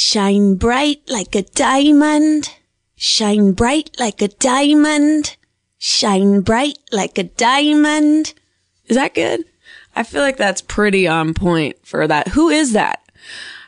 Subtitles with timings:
[0.00, 2.54] Shine bright like a diamond.
[2.94, 5.36] Shine bright like a diamond.
[5.76, 8.32] Shine bright like a diamond.
[8.86, 9.44] Is that good?
[9.96, 12.28] I feel like that's pretty on point for that.
[12.28, 13.02] Who is that?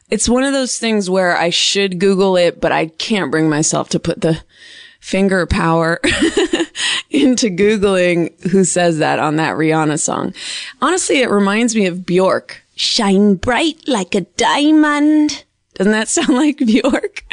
[0.08, 3.88] It's one of those things where I should Google it, but I can't bring myself
[3.88, 4.40] to put the
[5.00, 5.98] finger power
[7.10, 10.32] into Googling who says that on that Rihanna song.
[10.80, 12.62] Honestly, it reminds me of Bjork.
[12.76, 15.42] Shine bright like a diamond.
[15.80, 17.24] Doesn't that sound like Bjork?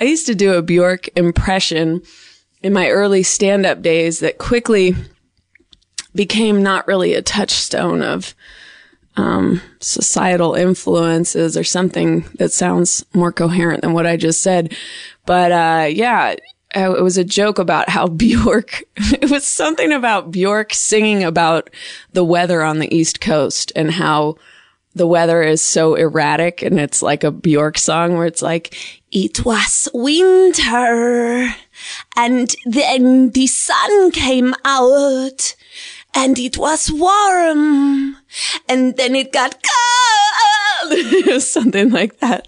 [0.00, 2.02] I used to do a Bjork impression
[2.60, 4.96] in my early stand up days that quickly
[6.12, 8.34] became not really a touchstone of
[9.16, 14.76] um, societal influences or something that sounds more coherent than what I just said.
[15.24, 16.34] But uh, yeah,
[16.74, 21.70] it was a joke about how Bjork, it was something about Bjork singing about
[22.12, 24.34] the weather on the East Coast and how
[24.94, 28.76] the weather is so erratic and it's like a Bjork song where it's like,
[29.10, 31.54] it was winter
[32.16, 35.54] and then the sun came out
[36.14, 38.16] and it was warm
[38.68, 39.62] and then it got
[40.82, 41.42] cold.
[41.42, 42.46] Something like that.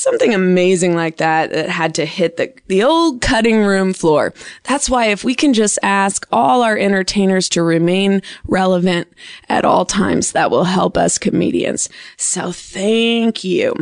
[0.00, 4.32] Something amazing like that that had to hit the, the old cutting room floor.
[4.62, 9.08] That's why if we can just ask all our entertainers to remain relevant
[9.50, 11.90] at all times, that will help us comedians.
[12.16, 13.74] So thank you.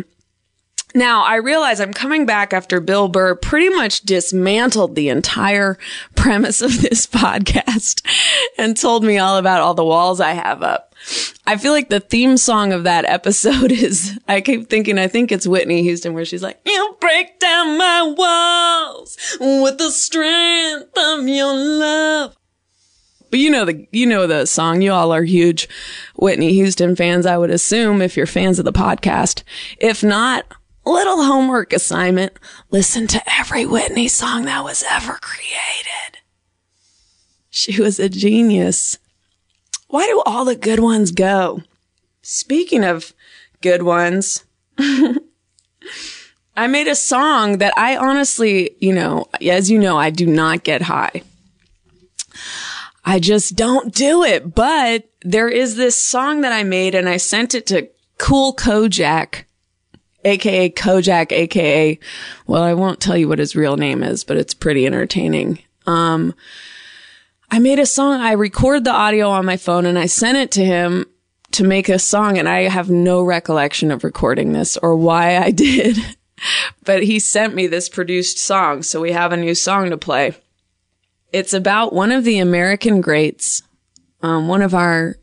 [0.99, 5.79] Now, I realize I'm coming back after Bill Burr pretty much dismantled the entire
[6.17, 8.05] premise of this podcast
[8.59, 10.97] and told me all about all the walls I have up.
[11.47, 15.31] I feel like the theme song of that episode is, I keep thinking, I think
[15.31, 21.29] it's Whitney Houston where she's like, you break down my walls with the strength of
[21.29, 22.35] your love.
[23.31, 24.81] But you know the you know the song.
[24.81, 25.69] You all are huge
[26.17, 29.43] Whitney Houston fans, I would assume, if you're fans of the podcast.
[29.79, 30.47] If not,
[30.89, 32.33] little homework assignment.
[32.71, 36.19] Listen to every Whitney song that was ever created.
[37.51, 38.99] She was a genius.
[39.89, 41.63] Why do all the good ones go?
[42.23, 43.15] Speaking of
[43.61, 44.45] good ones,
[44.79, 50.65] I made a song that I honestly, you know, as you know, I do not
[50.65, 51.23] get high.
[53.05, 54.55] I just don't do it.
[54.55, 59.45] But there is this song that I made and I sent it to Cool Kojak
[60.29, 61.99] aka Kojak, aka,
[62.47, 65.59] well, I won't tell you what his real name is, but it's pretty entertaining.
[65.87, 66.35] Um,
[67.51, 68.21] I made a song.
[68.21, 71.07] I record the audio on my phone and I sent it to him
[71.53, 72.39] to make a song.
[72.39, 75.99] And I have no recollection of recording this or why I did,
[76.85, 78.83] but he sent me this produced song.
[78.83, 80.37] So we have a new song to play.
[81.33, 83.63] It's about one of the American greats,
[84.23, 85.17] um, one of our,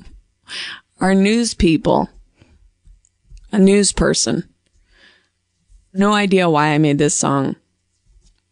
[1.00, 2.08] our news people
[3.52, 4.48] a news person.
[5.92, 7.56] No idea why I made this song.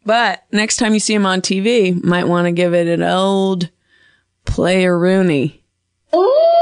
[0.05, 3.69] But next time you see him on TV, might want to give it an old
[4.45, 5.63] player Rooney.
[6.13, 6.60] Wolf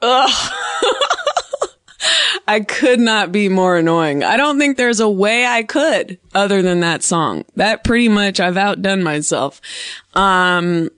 [2.48, 4.24] I could not be more annoying.
[4.24, 7.44] I don't think there's a way I could other than that song.
[7.56, 9.60] That pretty much I've outdone myself.
[10.14, 10.90] Um,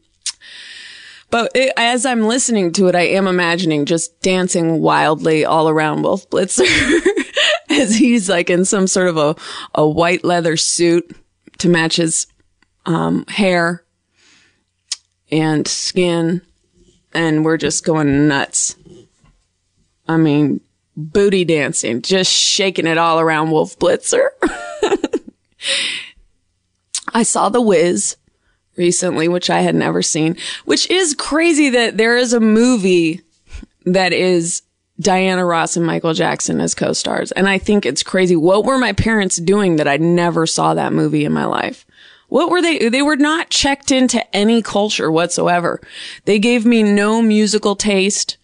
[1.31, 6.03] but it, as I'm listening to it, I am imagining just dancing wildly all around
[6.03, 6.67] Wolf Blitzer
[7.71, 9.37] as he's like in some sort of a,
[9.75, 11.17] a white leather suit
[11.59, 12.27] to match his
[12.87, 13.85] um, hair
[15.31, 16.43] and skin.
[17.13, 18.77] And we're just going nuts.
[20.09, 20.61] I mean,
[20.97, 24.29] booty dancing, just shaking it all around Wolf Blitzer.
[27.13, 28.17] I saw The Wiz
[28.81, 33.21] recently, which I had never seen, which is crazy that there is a movie
[33.85, 34.63] that is
[34.99, 37.31] Diana Ross and Michael Jackson as co-stars.
[37.33, 38.37] And I think it's crazy.
[38.37, 41.85] What were my parents doing that I never saw that movie in my life?
[42.29, 42.89] What were they?
[42.89, 45.79] They were not checked into any culture whatsoever.
[46.25, 48.39] They gave me no musical taste.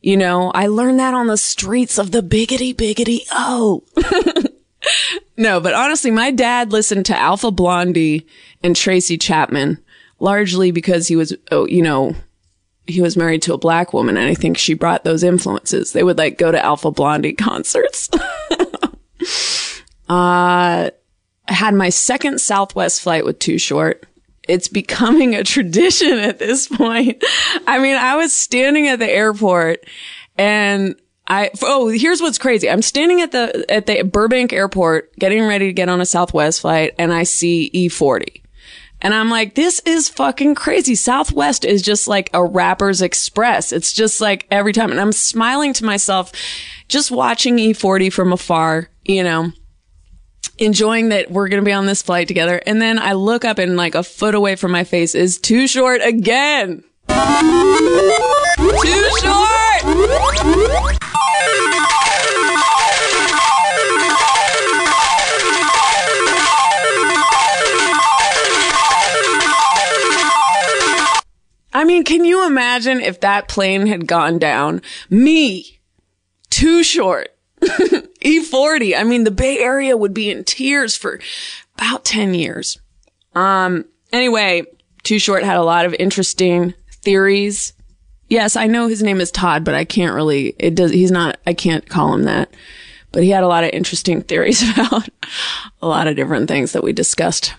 [0.00, 3.82] You know, I learned that on the streets of the biggity biggity oh.
[5.36, 8.26] no, but honestly, my dad listened to Alpha Blondy
[8.62, 9.78] and Tracy Chapman
[10.20, 12.14] largely because he was, oh, you know,
[12.86, 15.92] he was married to a black woman and I think she brought those influences.
[15.92, 18.10] They would like go to Alpha Blondy concerts.
[20.08, 20.90] uh,
[21.48, 24.06] had my second Southwest flight with Too Short.
[24.48, 27.22] It's becoming a tradition at this point.
[27.66, 29.84] I mean, I was standing at the airport
[30.36, 32.68] and I, oh, here's what's crazy.
[32.68, 36.60] I'm standing at the, at the Burbank airport getting ready to get on a Southwest
[36.60, 38.42] flight and I see E40.
[39.00, 40.94] And I'm like, this is fucking crazy.
[40.94, 43.72] Southwest is just like a rapper's express.
[43.72, 44.90] It's just like every time.
[44.90, 46.32] And I'm smiling to myself,
[46.88, 49.52] just watching E40 from afar, you know,
[50.58, 52.60] enjoying that we're going to be on this flight together.
[52.66, 55.66] And then I look up and like a foot away from my face is too
[55.66, 56.82] short again.
[58.82, 59.44] Too short!
[71.72, 74.80] I mean, can you imagine if that plane had gone down?
[75.10, 75.80] Me,
[76.50, 77.28] too short,
[77.62, 78.98] E40.
[78.98, 81.20] I mean, the Bay Area would be in tears for
[81.78, 82.78] about 10 years.
[83.34, 84.64] Um, anyway,
[85.02, 86.74] Too Short had a lot of interesting
[87.04, 87.72] theories.
[88.28, 91.38] Yes, I know his name is Todd, but I can't really, it does, he's not,
[91.46, 92.52] I can't call him that.
[93.12, 95.08] But he had a lot of interesting theories about
[95.80, 97.54] a lot of different things that we discussed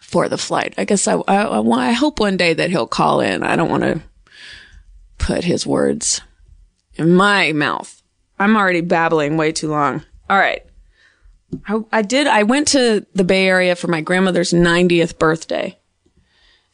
[0.00, 0.74] for the flight.
[0.78, 3.42] I guess I, I, I hope one day that he'll call in.
[3.42, 4.00] I don't want to
[5.18, 6.20] put his words
[6.94, 8.02] in my mouth.
[8.38, 10.04] I'm already babbling way too long.
[10.30, 10.62] All right.
[11.66, 15.78] I, I did, I went to the Bay Area for my grandmother's 90th birthday.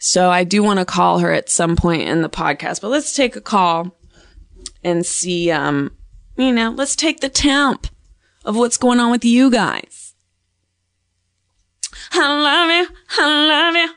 [0.04, 3.14] So I do want to call her at some point in the podcast, but let's
[3.14, 3.96] take a call
[4.82, 5.92] and see, um,
[6.36, 7.86] you know, let's take the temp
[8.44, 10.14] of what's going on with you guys.
[12.10, 12.96] I love you.
[13.16, 13.94] I love you.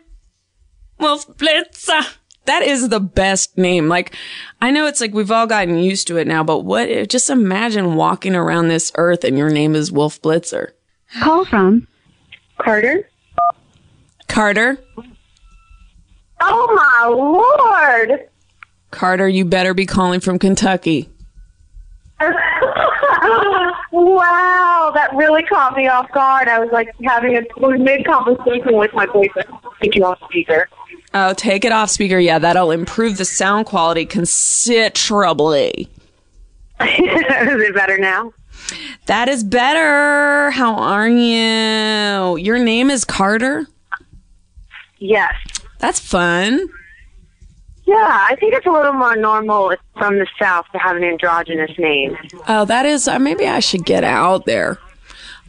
[0.99, 2.17] Wolf Blitzer.
[2.45, 3.89] That is the best name.
[3.89, 4.15] Like,
[4.61, 7.31] I know it's like we've all gotten used to it now, but what, if, just
[7.31, 10.73] imagine walking around this earth and your name is Wolf Blitzer.
[11.19, 11.87] Call from
[12.59, 13.09] Carter.
[14.27, 14.77] Carter.
[16.41, 17.07] Oh my
[18.09, 18.29] lord.
[18.91, 21.09] Carter, you better be calling from Kentucky.
[23.91, 26.47] wow, that really caught me off guard.
[26.47, 27.41] I was like having a
[27.77, 29.49] mid conversation with my boyfriend.
[29.81, 30.69] Take you off speaker.
[31.13, 32.17] Oh, take it off speaker.
[32.17, 35.89] Yeah, that'll improve the sound quality considerably.
[36.81, 38.33] is it better now?
[39.05, 40.51] That is better.
[40.51, 42.37] How are you?
[42.37, 43.67] Your name is Carter?
[44.99, 45.33] Yes.
[45.85, 46.67] That's fun.
[47.85, 47.95] Yeah,
[48.27, 52.17] I think it's a little more normal from the South to have an androgynous name.
[52.47, 54.79] Oh, that is, uh, maybe I should get out there.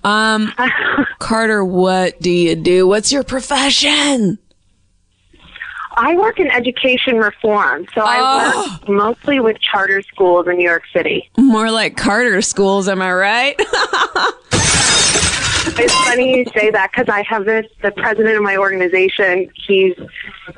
[0.05, 0.53] Um,
[1.21, 2.87] Carter, what do you do?
[2.87, 4.39] What's your profession?
[5.97, 8.79] I work in education reform, so I Oh.
[8.83, 11.31] work mostly with charter schools in New York City.
[11.39, 13.59] More like Carter schools, am I right?
[15.69, 17.67] It's funny you say that because I have this.
[17.83, 19.95] The president of my organization, he's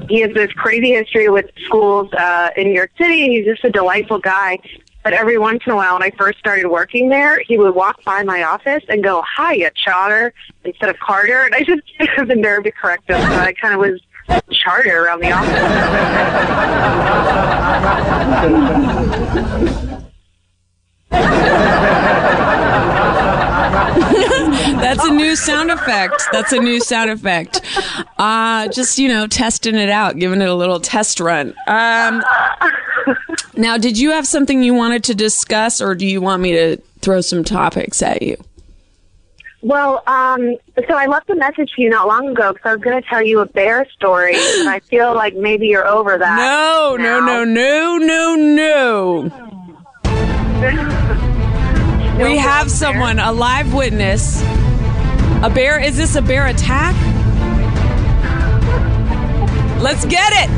[0.08, 3.28] he has this crazy history with schools uh, in New York City.
[3.28, 4.58] He's just a delightful guy.
[5.04, 8.04] But every once in a while, when I first started working there, he would walk
[8.04, 10.34] by my office and go, "Hiya, Charter,"
[10.64, 11.44] instead of Carter.
[11.44, 11.82] And I just
[12.16, 13.18] have the nerve to correct him.
[13.20, 14.00] So I kind of was
[14.50, 15.32] Charter around the
[21.10, 23.28] office.
[24.80, 26.22] That's a new sound effect.
[26.32, 27.60] That's a new sound effect.
[28.18, 31.54] Uh, just, you know, testing it out, giving it a little test run.
[31.66, 32.22] Um,
[33.56, 36.76] now, did you have something you wanted to discuss or do you want me to
[37.00, 38.36] throw some topics at you?
[39.60, 42.82] Well, um, so I left a message for you not long ago because I was
[42.82, 46.36] going to tell you a bear story, and I feel like maybe you're over that.
[46.36, 49.30] No, no, no, no, no,
[50.04, 51.34] no.
[52.18, 54.42] We have someone, a live witness.
[54.42, 55.78] A bear?
[55.78, 56.96] Is this a bear attack?
[59.80, 60.50] Let's get it!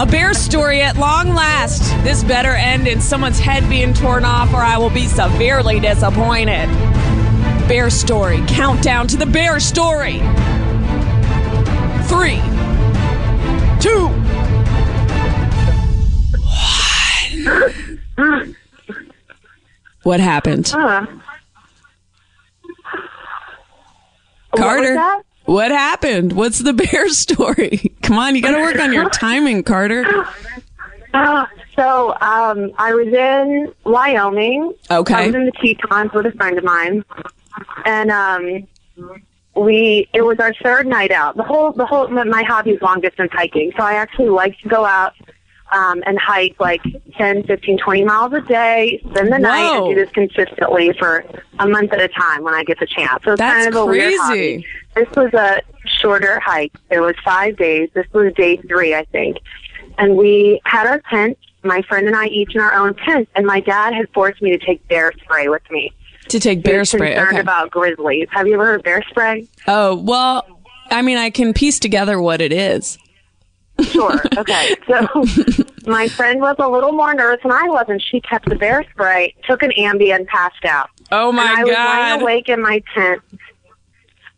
[0.00, 1.82] A bear story at long last.
[2.04, 6.68] This better end in someone's head being torn off, or I will be severely disappointed.
[7.66, 8.44] Bear story.
[8.46, 10.20] Countdown to the bear story.
[12.06, 12.40] Three,
[13.80, 14.06] two,
[18.16, 18.51] one.
[20.02, 20.68] What happened?
[20.68, 21.06] Huh.
[24.56, 24.96] Carter.
[24.96, 25.24] What?
[25.44, 26.32] What happened?
[26.34, 27.92] What's the bear story?
[28.02, 30.04] Come on, you got to work on your timing, Carter.
[31.12, 34.72] Uh, so um, I was in Wyoming.
[34.90, 35.14] Okay.
[35.14, 37.04] I was in the Tetons with a friend of mine,
[37.84, 38.66] and um,
[39.56, 41.36] we it was our third night out.
[41.36, 44.68] The whole the whole my hobby is long distance hiking, so I actually like to
[44.68, 45.14] go out
[45.74, 46.82] um, and hike like
[47.16, 51.24] 10, 15, 20 miles a day, spend the night, and do this consistently for
[51.58, 53.24] a month at a time when I get the chance.
[53.24, 54.18] So it's That's kind of a weird crazy.
[54.18, 54.66] hobby.
[54.94, 55.62] This was a
[56.00, 56.72] shorter hike.
[56.90, 57.88] It was five days.
[57.94, 59.38] This was day three, I think.
[59.98, 63.46] And we had our tent, my friend and I each in our own tent, and
[63.46, 65.92] my dad had forced me to take bear spray with me.
[66.28, 67.14] To take bear spray.
[67.14, 67.40] concerned Okay.
[67.40, 68.28] about grizzlies.
[68.30, 69.46] Have you ever heard of bear spray?
[69.66, 70.46] oh, well,
[70.90, 72.98] I mean, I can piece together what it is.
[73.84, 74.20] Sure.
[74.36, 74.76] Okay.
[74.86, 75.24] So
[75.90, 78.84] my friend was a little more nervous than I was, and she kept the bear
[78.90, 80.90] spray, took an Ambien, passed out.
[81.10, 81.98] Oh my and I was God.
[81.98, 83.20] lying awake in my tent,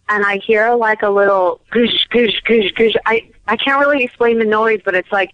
[0.08, 2.94] and I hear like a little goosh, goosh, goosh, goosh.
[3.06, 5.30] I I can't really explain the noise, but it's like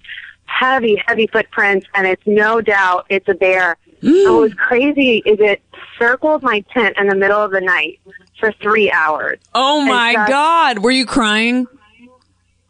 [0.47, 3.77] heavy, heavy footprints, and it's no doubt it's a bear.
[4.03, 4.25] Mm.
[4.27, 5.63] And what was crazy is it
[5.99, 8.01] circled my tent in the middle of the night
[8.39, 9.39] for three hours.
[9.55, 10.79] Oh my just- God.
[10.79, 11.67] Were you crying?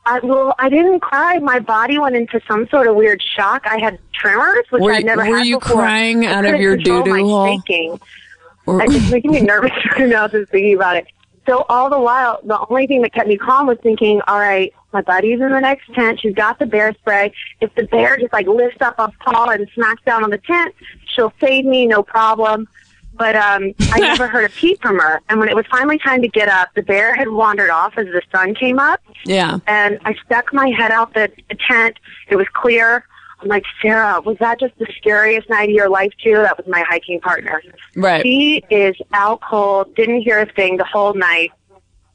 [0.06, 1.38] I, well, I didn't cry.
[1.38, 3.66] My body went into some sort of weird shock.
[3.66, 5.32] I had tremors, which Were- I'd never had before.
[5.32, 5.76] were had you before.
[5.76, 7.46] crying out of your doo-doo hole?
[7.58, 8.00] shaking.
[8.66, 11.06] Or- It's making me nervous right now just thinking about it.
[11.46, 14.72] So all the while, the only thing that kept me calm was thinking, all right,
[14.92, 16.20] my buddy's in the next tent.
[16.20, 17.32] She's got the bear spray.
[17.60, 20.74] If the bear just like lifts up a paw and smacks down on the tent,
[21.06, 22.68] she'll save me, no problem.
[23.20, 25.20] But um, I never heard a peep from her.
[25.28, 28.06] And when it was finally time to get up, the bear had wandered off as
[28.06, 29.58] the sun came up yeah.
[29.66, 31.98] and I stuck my head out the, the tent.
[32.28, 33.04] It was clear.
[33.40, 36.36] I'm like, Sarah, was that just the scariest night of your life too?
[36.36, 37.62] That was my hiking partner.
[37.94, 38.24] Right.
[38.24, 41.50] He is out cold, didn't hear a thing the whole night.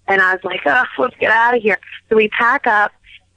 [0.08, 1.80] And I was like, oh, let's get out of here.
[2.10, 2.92] So we pack up.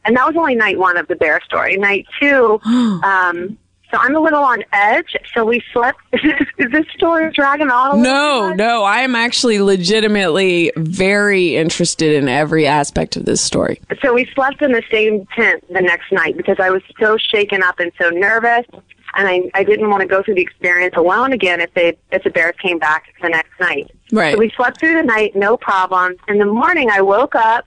[0.07, 1.77] And that was only night one of the bear story.
[1.77, 3.59] Night two, um,
[3.91, 5.17] so I'm a little on edge.
[5.35, 6.01] So we slept.
[6.13, 12.67] is this story dragging on No, no, I am actually legitimately very interested in every
[12.67, 13.81] aspect of this story.
[14.03, 17.63] so we slept in the same tent the next night because I was so shaken
[17.63, 18.67] up and so nervous,
[19.15, 22.23] and I I didn't want to go through the experience alone again if they if
[22.25, 23.91] the bears came back the next night.
[24.13, 24.35] Right.
[24.35, 26.17] So we slept through the night, no problem.
[26.29, 27.67] In the morning, I woke up,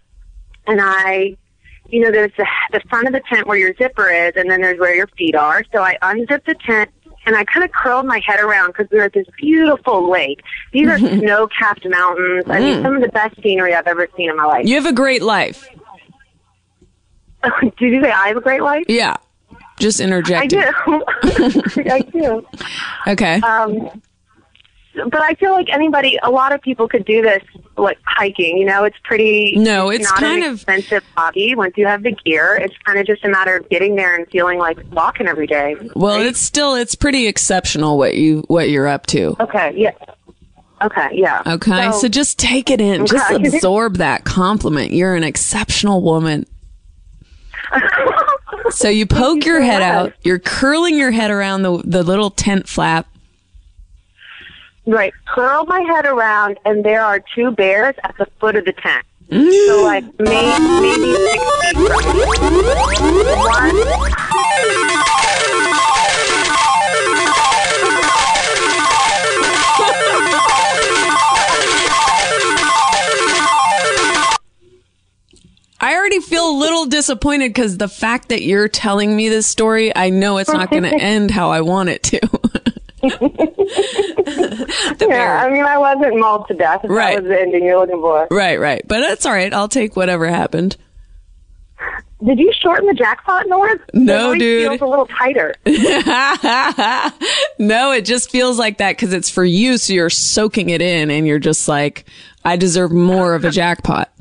[0.68, 1.38] and I,
[1.92, 4.62] you know, there's the the front of the tent where your zipper is, and then
[4.62, 5.64] there's where your feet are.
[5.74, 6.90] So I unzipped the tent.
[7.24, 10.42] And I kind of curled my head around because we were at this beautiful lake.
[10.74, 12.46] These are snow-capped mountains.
[12.48, 14.66] I mean, some of the best scenery I've ever seen in my life.
[14.66, 15.70] You have a great life.
[17.62, 18.86] Did you say I have a great life?
[18.88, 19.18] Yeah.
[19.78, 20.42] Just interject.
[20.42, 20.58] I do.
[21.92, 22.46] I do.
[23.08, 23.40] Okay.
[23.42, 24.02] Um,
[24.94, 27.42] but I feel like anybody, a lot of people could do this,
[27.78, 28.58] like hiking.
[28.58, 29.56] You know, it's pretty.
[29.58, 31.56] No, it's not kind an of- expensive hobby.
[31.56, 34.28] Once you have the gear, it's kind of just a matter of getting there and
[34.30, 35.76] feeling like walking every day.
[35.96, 36.26] well, right?
[36.26, 39.36] it's still it's pretty exceptional what you what you're up to.
[39.40, 39.74] okay.
[39.76, 39.92] Yeah.
[40.82, 41.10] Okay.
[41.14, 41.44] Yeah.
[41.46, 41.92] Okay.
[41.92, 43.06] So, just take it in.
[43.06, 44.92] Just absorb that compliment.
[44.92, 46.46] You're an exceptional woman.
[48.70, 50.14] So you poke your head out.
[50.22, 53.08] You're curling your head around the the little tent flap.
[54.86, 55.14] Right.
[55.26, 59.06] Curl my head around, and there are two bears at the foot of the tent.
[59.30, 59.68] Mm.
[59.68, 62.64] So like maybe maybe six feet from me.
[63.24, 64.12] One
[75.84, 79.96] I already feel a little disappointed because the fact that you're telling me this story,
[79.96, 82.20] I know it's not going to end how I want it to.
[85.02, 85.38] Yeah, bear.
[85.38, 86.82] I mean, I wasn't mauled to death.
[86.84, 87.16] If Right.
[87.16, 88.28] That was the ending you're looking for.
[88.32, 88.88] Right, right.
[88.88, 89.54] But that's all right.
[89.54, 90.78] I'll take whatever happened.
[92.24, 93.82] Did you shorten the jackpot, North?
[93.94, 94.68] No, it dude.
[94.70, 95.56] feels a little tighter.
[97.58, 99.78] no, it just feels like that because it's for you.
[99.78, 102.06] So you're soaking it in and you're just like,
[102.46, 104.12] I deserve more of a jackpot.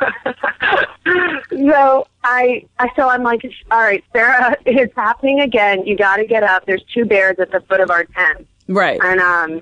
[1.50, 5.86] so I, I, so I'm like, all right, Sarah, it's happening again.
[5.86, 6.66] You got to get up.
[6.66, 9.00] There's two bears at the foot of our tent, Right.
[9.02, 9.60] and um,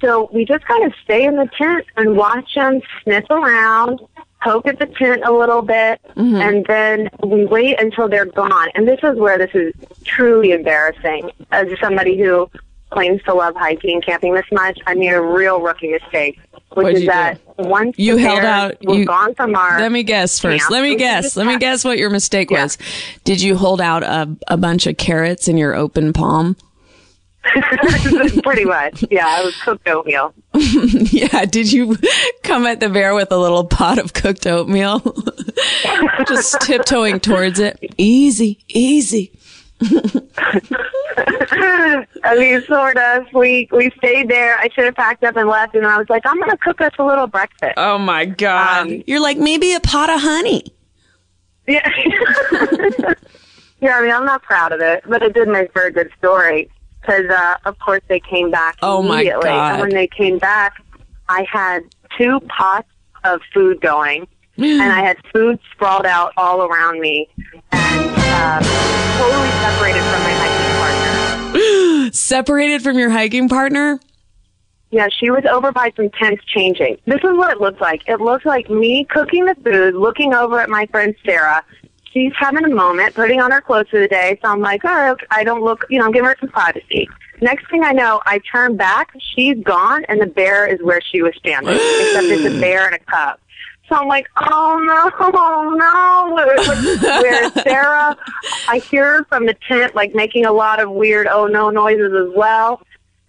[0.00, 4.00] so we just kind of stay in the tent and watch them sniff around,
[4.42, 8.68] poke at the tent a little bit, and then we wait until they're gone.
[8.74, 9.72] And this is where this is
[10.04, 12.50] truly embarrassing as somebody who
[12.92, 14.78] claims to love hiking and camping this much.
[14.86, 16.38] I made a real rookie mistake,
[16.74, 17.12] which What'd is you do?
[17.12, 20.70] that once You held out- were you- gone from our Let me guess first.
[20.70, 21.36] Let me guess.
[21.36, 22.62] Let me guess what your mistake Yeah.
[22.64, 22.78] was.
[23.24, 26.56] Did you hold out a, a bunch of carrots in your open palm?
[28.44, 29.04] Pretty much.
[29.10, 30.32] Yeah, it was cooked oatmeal.
[30.54, 31.44] yeah.
[31.44, 31.96] Did you
[32.44, 35.00] come at the bear with a little pot of cooked oatmeal?
[36.28, 37.78] Just tiptoeing towards it.
[37.98, 39.32] Easy, easy.
[42.24, 43.26] I mean, sort of.
[43.34, 44.56] We we stayed there.
[44.58, 46.92] I should have packed up and left, and I was like, I'm gonna cook us
[46.98, 47.74] a little breakfast.
[47.76, 48.86] Oh my god.
[48.88, 50.64] Um, You're like, maybe a pot of honey.
[51.66, 51.88] Yeah.
[53.80, 56.10] yeah, I mean, I'm not proud of it, but it did make for a good
[56.18, 56.70] story
[57.00, 59.48] because, uh, of course, they came back Oh, my immediately.
[59.48, 59.72] God.
[59.72, 60.74] And when they came back,
[61.28, 61.82] I had
[62.18, 62.88] two pots
[63.24, 67.28] of food going, and I had food sprawled out all around me,
[67.72, 68.62] and um,
[69.18, 72.12] totally separated from my hiking partner.
[72.12, 74.00] Separated from your hiking partner?
[74.90, 76.98] Yeah, she was over by some tents changing.
[77.06, 78.06] This is what it looked like.
[78.06, 81.64] It looked like me cooking the food, looking over at my friend Sarah.
[82.12, 84.38] She's having a moment, putting on her clothes for the day.
[84.42, 87.08] So I'm like, all right, I don't look, you know, I'm giving her some privacy.
[87.40, 91.22] Next thing I know, I turn back, she's gone, and the bear is where she
[91.22, 93.38] was standing, except it's a bear and a cub.
[93.88, 97.20] So I'm like, oh no, oh no.
[97.22, 98.16] Whereas Sarah,
[98.68, 102.12] I hear her from the tent, like making a lot of weird oh no noises
[102.12, 102.80] as well.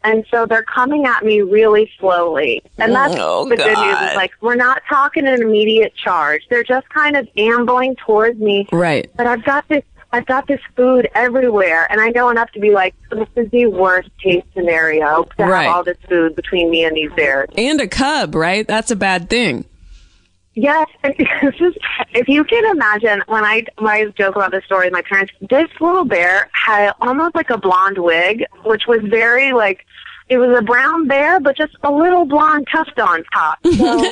[0.05, 2.61] And so they're coming at me really slowly.
[2.77, 4.09] And that's Oh, the good news God.
[4.11, 6.41] is like, we're not talking an immediate charge.
[6.49, 8.67] They're just kind of ambling towards me.
[8.71, 9.09] Right.
[9.15, 9.81] But I've got this,
[10.11, 11.87] I've got this food everywhere.
[11.89, 15.63] And I know enough to be like, this is the worst case scenario to Right.
[15.67, 17.47] have all this food between me and these bears.
[17.55, 18.67] And a cub, right?
[18.67, 19.63] That's a bad thing.
[20.55, 21.73] Yes, this is,
[22.11, 25.33] if you can imagine, when I when I joke about this story with my parents,
[25.49, 29.85] this little bear had almost like a blonde wig, which was very like,
[30.29, 33.57] it was a brown bear, but just a little blonde tuft on top.
[33.65, 34.03] So,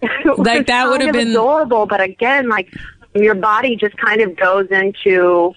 [0.38, 2.72] Like, that would have been- adorable, but again, like
[3.14, 5.52] your body just kind of goes into.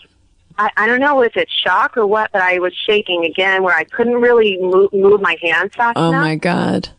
[0.58, 3.76] I, I don't know if it's shock or what, but I was shaking again, where
[3.76, 6.22] I couldn't really move, move my hands fast Oh enough.
[6.22, 6.90] my god.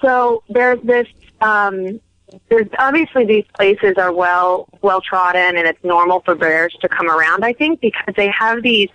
[0.00, 1.06] So there's this.
[1.40, 2.00] Um,
[2.48, 7.08] there's obviously these places are well well trodden, and it's normal for bears to come
[7.08, 7.44] around.
[7.44, 8.88] I think because they have these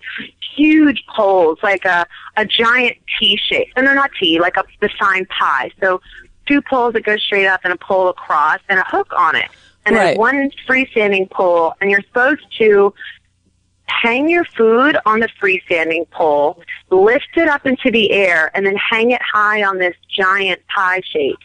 [0.55, 2.05] huge poles, like a
[2.37, 3.69] a giant T shape.
[3.75, 5.71] And they're not T, like a the sign pi.
[5.79, 6.01] So
[6.45, 9.49] two poles that go straight up, and a pole across, and a hook on it.
[9.85, 10.05] And Right.
[10.07, 12.93] there's one freestanding pole, and you're supposed to
[13.87, 18.75] hang your food on the freestanding pole, lift it up into the air, and then
[18.75, 21.37] hang it high on this giant pie shape.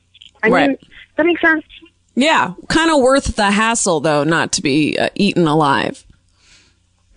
[0.42, 0.68] I Right.
[0.70, 0.78] mean,
[1.16, 1.64] that makes sense?
[2.14, 6.04] Yeah, kind of worth the hassle though, not to be uh, eaten alive.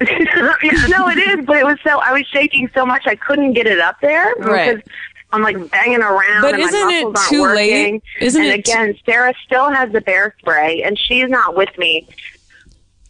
[0.01, 3.67] No, it is, but it was so I was shaking so much I couldn't get
[3.67, 4.75] it up there Right.
[4.77, 4.93] because
[5.31, 7.55] I'm like banging around But and isn't it too working.
[7.95, 8.03] late?
[8.21, 11.69] Isn't and it t- again, Sarah still has the bear spray, and she's not with
[11.77, 12.07] me.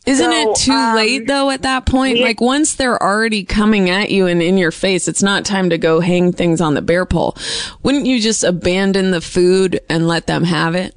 [0.10, 2.16] Isn't So, it too um, late though at that point?
[2.18, 5.70] we- like once they're already coming at you and in your face, it's not time
[5.70, 7.38] to go hang things on the bear pole.
[7.84, 10.96] Wouldn't you just abandon the food and let them have it?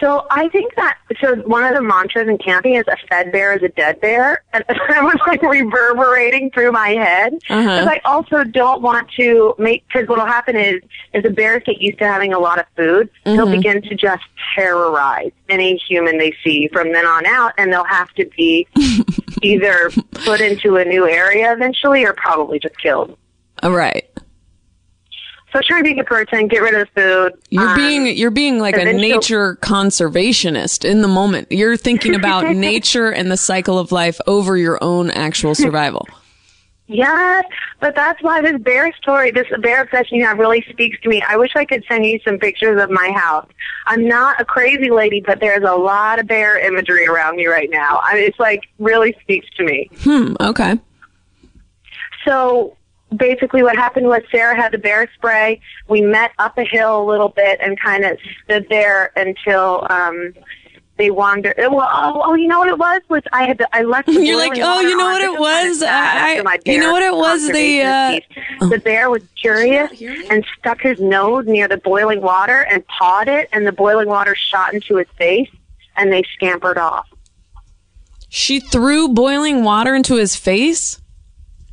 [0.00, 3.56] So I think that so one of the mantras in camping is a fed bear
[3.56, 7.88] is a dead bear, and I was like reverberating through my head because Uh-huh.
[7.90, 10.82] I also don't want to make because what'll happen is
[11.14, 14.22] if the bears get used to having a lot of food, they'll begin to just
[14.54, 18.66] terrorize any human they see from then on out, and they'll have to be
[19.42, 19.90] either
[20.24, 23.16] put into a new area eventually or probably just killed.
[23.62, 24.08] All right.
[25.56, 27.42] So try to be a good person, get rid of the food.
[27.48, 31.50] You're um, being you're being like a and then she'll- nature conservationist in the moment.
[31.50, 36.06] You're thinking about nature and the cycle of life over your own actual survival.
[36.88, 37.44] Yes,
[37.80, 41.22] but that's why this bear story, this bear obsession you have really speaks to me.
[41.26, 43.48] I wish I could send you some pictures of my house.
[43.86, 47.70] I'm not a crazy lady, but there's a lot of bear imagery around me right
[47.70, 48.02] now.
[48.04, 49.88] I mean, it's like really speaks to me.
[50.00, 50.78] Hmm, okay.
[52.26, 52.76] So
[53.14, 55.60] basically what happened was Sarah had the bear spray.
[55.88, 60.32] We met up a hill a little bit and kind of stood there until um
[60.98, 61.54] they wandered.
[61.58, 63.02] Well, oh, oh, you know what it was?
[63.10, 64.06] Was I had to, I left.
[64.06, 65.40] The You're like, oh, you know what This it is kinda
[65.70, 65.78] was?
[65.80, 67.46] sad I- you know what it was?
[67.48, 68.70] The, uh, piece.
[68.70, 69.90] the bear was curious
[70.30, 74.34] and stuck his nose near the boiling water and pawed it, and the boiling water
[74.34, 75.50] shot into his face,
[75.98, 77.06] and they scampered off.
[78.30, 80.98] She threw boiling water into his face?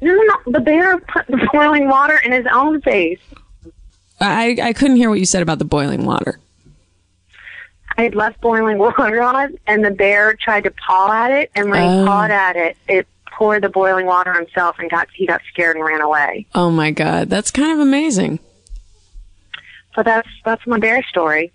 [0.03, 0.51] No, no, no.
[0.51, 3.19] The bear put the boiling water in his own face.
[4.19, 6.39] I I couldn't hear what you said about the boiling water.
[7.97, 11.51] I had left boiling water on, and the bear tried to paw at it.
[11.55, 11.99] And when Oh.
[12.01, 15.75] he pawed at it, it poured the boiling water himself, and got he got scared
[15.75, 16.45] and ran away.
[16.55, 18.39] Oh my god, that's kind of amazing.
[19.95, 21.51] So that's that's my bear story.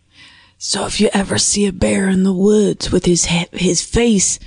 [0.59, 4.39] So if you ever see a bear in the woods with his he- his face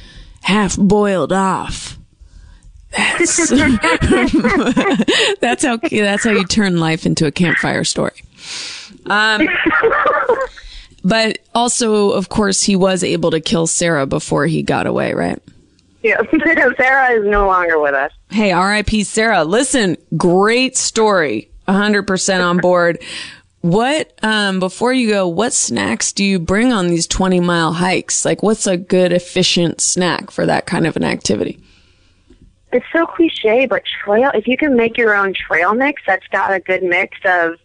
[0.43, 1.97] half boiled off,
[2.91, 3.49] that's
[5.39, 8.21] That's how that's how you turn life into a campfire story.
[9.05, 9.47] Um,
[11.03, 15.41] but also, of course, he was able to kill Sarah before he got away, right?
[16.03, 16.21] Yeah,
[16.77, 18.11] Sarah is no longer with us.
[18.29, 19.43] Hey, RIP Sarah.
[19.43, 21.49] Listen, great story.
[21.67, 23.01] 100% on board.
[23.61, 28.25] What, um, before you go, what snacks do you bring on these 20 mile hikes?
[28.25, 31.59] Like, what's a good, efficient snack for that kind of an activity?
[32.71, 36.53] It's so cliche, but trail, if you can make your own trail mix that's got
[36.53, 37.55] a good mix of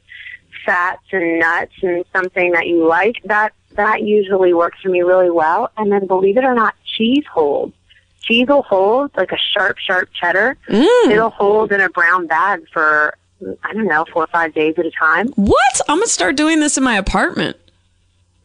[0.64, 5.30] fats and nuts and something that you like, that, that usually works for me really
[5.30, 5.70] well.
[5.76, 7.74] And then believe it or not, cheese holds.
[8.22, 10.56] Cheese will hold like a sharp, sharp cheddar.
[10.68, 11.10] Mm.
[11.10, 13.14] It'll hold in a brown bag for,
[13.62, 15.28] I don't know, four or five days at a time.
[15.36, 15.80] What?
[15.88, 17.56] I'm going to start doing this in my apartment.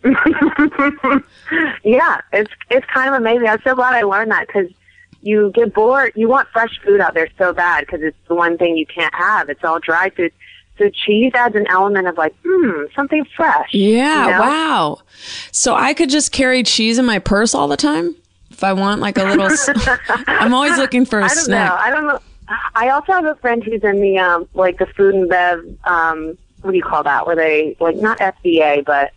[1.83, 3.47] Yeah, it's it's kind of amazing.
[3.47, 4.69] I'm so glad I learned that because
[5.21, 6.13] you get bored.
[6.15, 9.13] You want fresh food out there so bad because it's the one thing you can't
[9.13, 9.49] have.
[9.49, 10.31] It's all dry food.
[10.77, 13.69] So cheese adds an element of like, hmm, something fresh.
[13.73, 14.25] Yeah.
[14.25, 14.39] you know?
[14.39, 14.97] Wow.
[15.51, 18.15] So I could just carry cheese in my purse all the time
[18.49, 19.49] if I want like a little.
[20.27, 21.69] I'm always looking for a I don't snack.
[21.69, 21.75] know.
[21.75, 22.19] I don't know.
[22.75, 26.37] I also have a friend who's in the um like the food and bev um
[26.61, 27.25] what do you call that?
[27.25, 29.11] Where they like not FBA but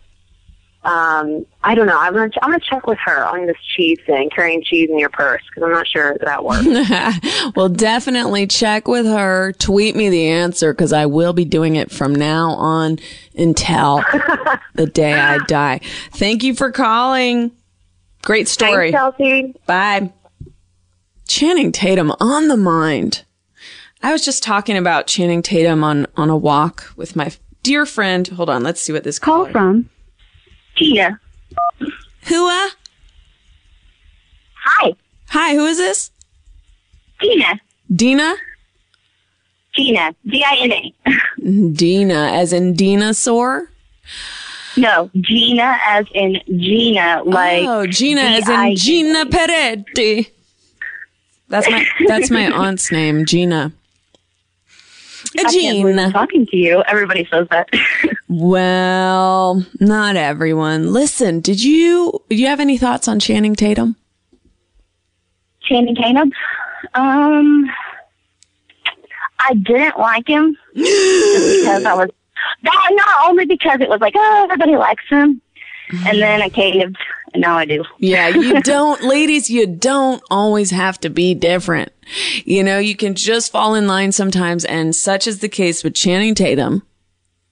[0.85, 1.99] um I don't know.
[1.99, 5.09] I'm gonna I'm gonna check with her on this cheese thing, carrying cheese in your
[5.09, 7.53] purse because I'm not sure that works.
[7.55, 9.51] well, definitely check with her.
[9.53, 12.99] Tweet me the answer because I will be doing it from now on
[13.35, 14.03] until
[14.75, 15.81] the day I die.
[16.11, 17.51] Thank you for calling.
[18.21, 18.91] Great story.
[18.91, 19.55] Thanks, Chelsea.
[19.65, 20.13] Bye.
[21.27, 23.23] Channing Tatum on the mind.
[24.03, 27.31] I was just talking about Channing Tatum on, on a walk with my
[27.63, 28.27] dear friend.
[28.27, 28.61] Hold on.
[28.61, 29.89] Let's see what this Call from
[30.75, 31.19] Tina.
[32.27, 32.67] Whoa.
[34.63, 34.93] Hi,
[35.29, 35.53] Hi.
[35.55, 36.11] Who is this?
[37.21, 37.59] Tina.
[37.93, 38.35] Dina?
[39.75, 40.15] Tina.
[40.25, 40.93] D-I-N-A.
[41.73, 43.69] Dina, as in dinosaur?
[44.77, 50.31] no, Gina as in Gina, like oh, Gina, as in Gina Peretti.
[51.47, 53.71] That's my that's my aunt's name, Gina.
[55.37, 56.83] I can't believe I'm talking to you.
[56.87, 57.69] Everybody says that.
[58.27, 60.91] Well, not everyone.
[60.91, 63.95] Listen, did you do you have any thoughts on Channing Tatum?
[65.61, 66.31] Channing Tatum.
[66.95, 67.69] Um,
[69.39, 72.09] I didn't like him because I was.
[72.63, 75.39] That, not only because it was like, oh, everybody likes him,
[76.05, 76.97] and then I caved, and
[77.37, 77.83] now I do.
[77.99, 81.91] Yeah, you don't, ladies, you don't always have to be different.
[82.43, 85.95] You know, you can just fall in line sometimes, and such is the case with
[85.95, 86.83] Channing Tatum,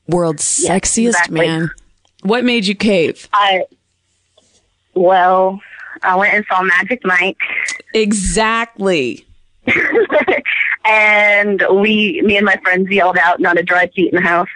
[0.08, 1.48] world's sexiest exactly.
[1.48, 1.72] man.
[2.22, 3.28] What made you cave?
[3.34, 3.66] I.
[4.94, 5.60] Well,
[6.04, 7.38] I went and saw Magic Mike.
[7.94, 9.26] Exactly.
[10.86, 14.50] and we, me and my friends yelled out, "Not a dry seat in the house."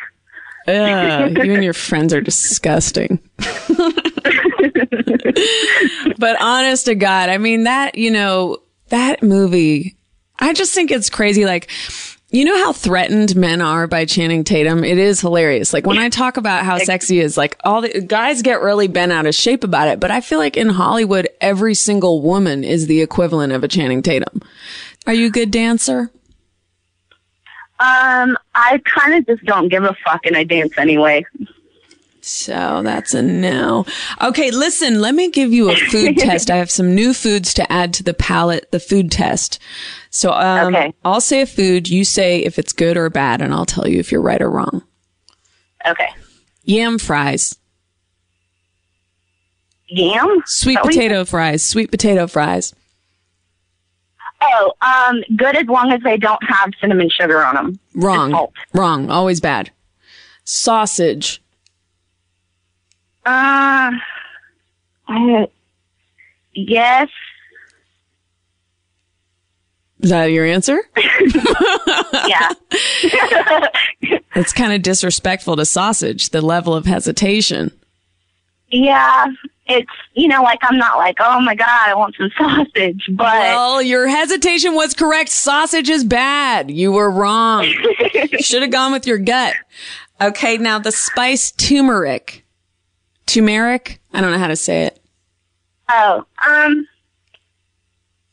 [0.67, 3.19] Ugh, you and your friends are disgusting.
[6.17, 8.57] but honest to God, I mean, that, you know,
[8.89, 9.95] that movie,
[10.39, 11.45] I just think it's crazy.
[11.45, 11.69] Like,
[12.29, 14.83] you know how threatened men are by Channing Tatum?
[14.83, 15.71] It is hilarious.
[15.71, 19.13] Like when I talk about how sexy is, like all the guys get really bent
[19.13, 20.01] out of shape about it.
[20.01, 24.01] But I feel like in Hollywood, every single woman is the equivalent of a Channing
[24.01, 24.41] Tatum.
[25.05, 26.11] Are you a good dancer?
[27.79, 31.25] Um, I kind of just don't give a fuck, and I dance anyway.
[32.27, 33.85] So that's a no.
[34.21, 36.51] Okay, listen, let me give you a food test.
[36.51, 39.59] I have some new foods to add to the palette, the food test.
[40.09, 40.93] So um, Okay.
[41.05, 43.99] I'll say a food, you say if it's good or bad, and I'll tell you
[43.99, 44.83] if you're right or wrong.
[45.85, 46.09] Okay.
[46.63, 47.55] Yam fries,
[49.87, 50.41] Yam?
[50.45, 52.73] sweet Are we- potato fries, sweet potato fries.
[54.41, 57.79] Oh, um, good as long as they don't have cinnamon sugar on them.
[57.95, 58.47] Wrong.
[58.73, 59.09] Wrong.
[59.09, 59.71] Always bad.
[60.43, 61.41] Sausage.
[63.27, 63.91] Uh,
[65.09, 65.45] uh,
[66.53, 67.09] yes.
[69.99, 70.79] Is that your answer?
[72.27, 72.49] Yeah.
[74.35, 77.71] It's kind of disrespectful to sausage, the level of hesitation.
[78.69, 79.27] yeah.
[79.69, 83.25] It's, you know, like I'm not like, oh my God, I want some sausage, but
[83.25, 85.27] Well, your hesitation was correct.
[85.29, 86.71] Sausage is bad.
[86.71, 87.65] You were wrong.
[88.39, 89.55] Should have gone with your gut.
[90.21, 92.45] Okay, now the spice turmeric.
[93.27, 93.99] Turmeric?
[94.13, 94.99] I don't know how to say it.
[95.89, 96.87] oh, um,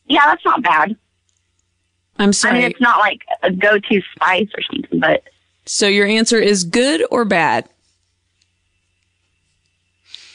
[0.07, 0.95] yeah, that's not bad.
[2.17, 2.57] I'm sorry.
[2.57, 5.23] I mean, it's not like a go-to spice or something, but
[5.65, 7.69] so your answer is good or bad?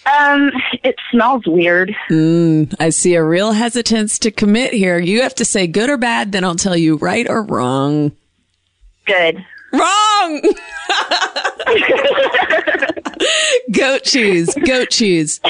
[0.07, 0.51] um,
[0.83, 1.95] it smells weird.
[2.11, 4.99] Mm, I see a real hesitance to commit here.
[4.99, 8.13] You have to say good or bad, then I'll tell you right or wrong.
[9.07, 9.45] Good.
[9.73, 10.43] Wrong!
[13.73, 14.55] goat cheese.
[14.67, 15.41] Goat cheese.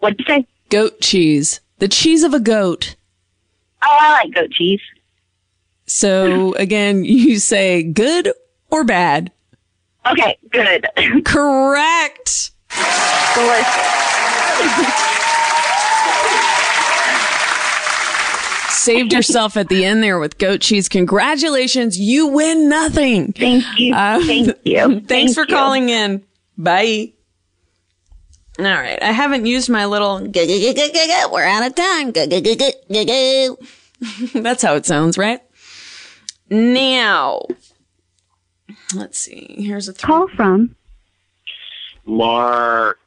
[0.00, 0.46] What'd you say?
[0.68, 1.60] Goat cheese.
[1.78, 2.96] The cheese of a goat.
[3.82, 4.80] Oh, I like goat cheese.
[5.86, 8.32] So again, you say good
[8.70, 9.32] or bad?
[10.10, 10.86] Okay, good.
[11.24, 12.50] Correct.
[18.86, 20.88] Saved yourself at the end there with goat cheese.
[20.88, 21.98] Congratulations.
[21.98, 23.32] You win nothing.
[23.32, 23.92] Thank you.
[23.92, 25.00] Uh, Thank you.
[25.00, 25.46] Thanks Thank for you.
[25.56, 26.22] calling in.
[26.56, 27.12] Bye.
[28.60, 29.02] All right.
[29.02, 30.20] I haven't used my little.
[30.20, 32.12] We're out of time.
[34.34, 35.40] That's how it sounds, right?
[36.48, 37.42] Now,
[38.94, 39.56] let's see.
[39.58, 40.06] Here's a three.
[40.06, 40.76] Call from
[42.04, 43.00] Mark.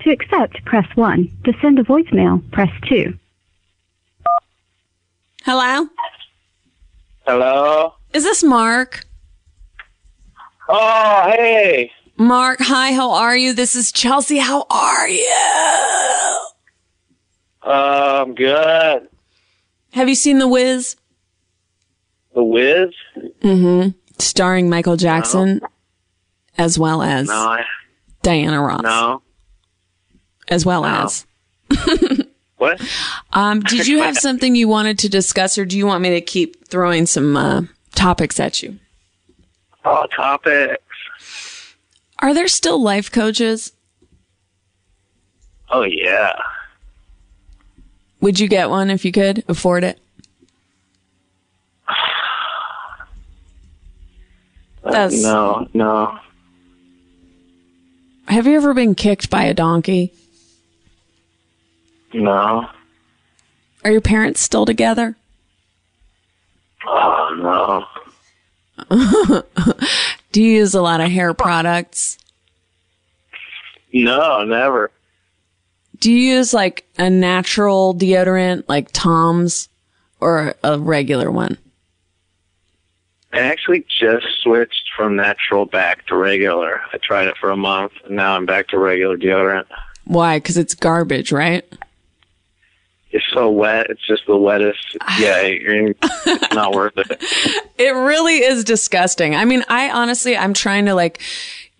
[0.00, 1.30] to accept, press 1.
[1.44, 3.12] To send a voicemail, press 2.
[5.44, 5.88] Hello?
[7.26, 7.94] Hello.
[8.12, 9.04] Is this Mark?
[10.68, 11.90] Oh, hey.
[12.16, 13.52] Mark, hi, how are you?
[13.52, 14.38] This is Chelsea.
[14.38, 16.38] How are you?
[17.62, 19.08] Um, good.
[19.92, 20.96] Have you seen The Wiz?
[22.34, 22.90] The Wiz?
[23.40, 23.90] Mm-hmm.
[24.18, 25.60] Starring Michael Jackson
[26.58, 27.64] as well as No, I,
[28.22, 28.82] Diana Ross.
[28.82, 29.22] no.
[30.48, 31.04] As well No.
[31.04, 31.26] as.
[32.62, 32.80] What?
[33.32, 36.20] Um, did you have something you wanted to discuss or do you want me to
[36.20, 37.62] keep throwing some uh,
[37.96, 38.78] topics at you?
[39.84, 40.80] Oh, topics.
[42.20, 43.72] Are there still life coaches?
[45.70, 46.34] Oh, yeah.
[48.20, 49.98] Would you get one if you could afford it?
[54.84, 56.16] That's- No, no.
[58.28, 60.12] Have you ever been kicked by a donkey?
[62.14, 62.68] No.
[63.84, 65.16] Are your parents still together?
[66.86, 67.86] Oh,
[68.88, 69.42] no.
[70.32, 72.18] Do you use a lot of hair products?
[73.92, 74.90] No, never.
[75.98, 79.68] Do you use like a natural deodorant like Tom's
[80.20, 81.58] or a regular one?
[83.32, 86.80] I actually just switched from natural back to regular.
[86.92, 89.64] I tried it for a month, and now I'm back to regular deodorant.
[90.04, 90.38] Why?
[90.38, 91.64] Because it's garbage, right?
[93.12, 93.88] It's so wet.
[93.90, 94.96] It's just the wettest.
[95.18, 95.36] Yeah,
[96.26, 97.22] it's not worth it.
[97.78, 99.34] It really is disgusting.
[99.34, 101.20] I mean, I honestly, I'm trying to like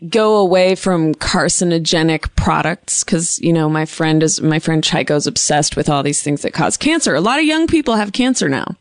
[0.08, 5.76] go away from carcinogenic products because, you know, my friend is, my friend Chico's obsessed
[5.76, 7.14] with all these things that cause cancer.
[7.14, 8.74] A lot of young people have cancer now.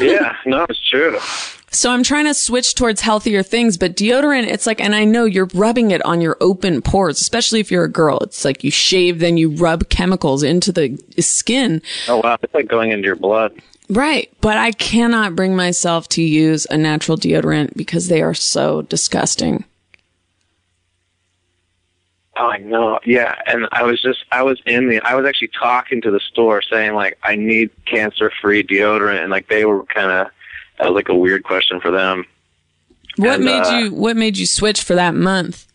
[0.00, 1.18] Yeah, no, it's true.
[1.74, 5.24] So I'm trying to switch towards healthier things, but deodorant, it's like, and I know
[5.24, 8.18] you're rubbing it on your open pores, especially if you're a girl.
[8.18, 11.80] It's like you shave, then you rub chemicals into the skin.
[12.08, 13.58] Oh wow, it's like going into your blood.
[13.88, 14.30] Right.
[14.42, 19.64] But I cannot bring myself to use a natural deodorant because they are so disgusting.
[22.36, 22.98] Oh, I know.
[23.04, 26.20] Yeah, and I was just I was in the I was actually talking to the
[26.20, 30.28] store saying like I need cancer-free deodorant, and like they were kind of
[30.82, 32.24] that was like a weird question for them.
[33.16, 35.66] What And, made uh, you, what made you switch for that month?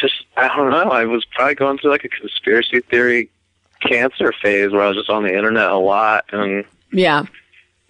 [0.00, 0.90] Just I don't know.
[0.90, 3.30] I was probably going through like a conspiracy theory
[3.80, 7.24] cancer phase where I was just on the internet a lot, and Yeah.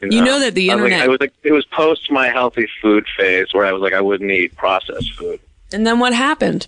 [0.03, 2.29] You know that the I was like- internet- I was like, it was post my
[2.29, 5.41] healthy food phase where I was like I wouldn't eat processed food.
[5.73, 6.67] And then what happened?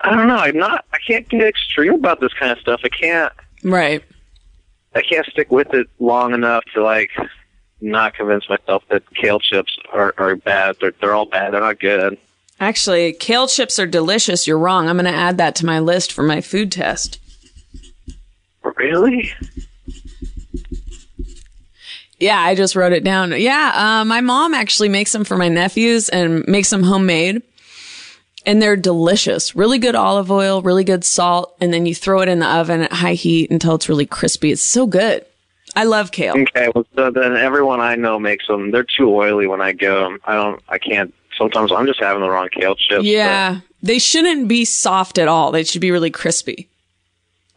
[0.00, 0.36] I don't know.
[0.36, 0.84] I'm not.
[0.92, 2.82] I can't get extreme about this kind of stuff.
[2.84, 3.32] I can't.
[3.62, 4.04] Right.
[4.94, 7.10] I can't stick with it long enough to like
[7.80, 10.76] not convince myself that kale chips are, are bad.
[10.80, 11.52] They're they're all bad.
[11.52, 12.18] They're not good.
[12.60, 14.46] Actually, kale chips are delicious.
[14.46, 14.88] You're wrong.
[14.88, 17.18] I'm going to add that to my list for my food test.
[18.76, 19.32] Really?
[22.20, 23.32] Yeah, I just wrote it down.
[23.32, 27.42] Yeah, uh, my mom actually makes them for my nephews and makes them homemade.
[28.46, 29.56] And they're delicious.
[29.56, 32.82] Really good olive oil, really good salt, and then you throw it in the oven
[32.82, 34.52] at high heat until it's really crispy.
[34.52, 35.24] It's so good.
[35.76, 36.38] I love kale.
[36.38, 36.68] Okay.
[36.74, 38.70] Well, so then everyone I know makes them.
[38.70, 40.20] They're too oily when I get them.
[40.24, 40.62] I don't.
[40.68, 41.12] I can't.
[41.36, 43.04] Sometimes I'm just having the wrong kale chips.
[43.04, 45.50] Yeah, they shouldn't be soft at all.
[45.50, 46.68] They should be really crispy.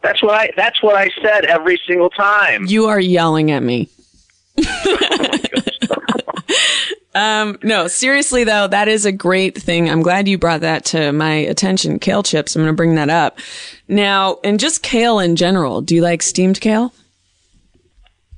[0.02, 0.50] That's what I.
[0.56, 2.64] That's what I said every single time.
[2.66, 3.88] You are yelling at me.
[5.20, 5.67] Oh
[7.18, 9.90] um, no, seriously though, that is a great thing.
[9.90, 11.98] I'm glad you brought that to my attention.
[11.98, 12.54] Kale chips.
[12.54, 13.40] I'm going to bring that up
[13.88, 14.38] now.
[14.44, 15.80] And just kale in general.
[15.80, 16.94] Do you like steamed kale?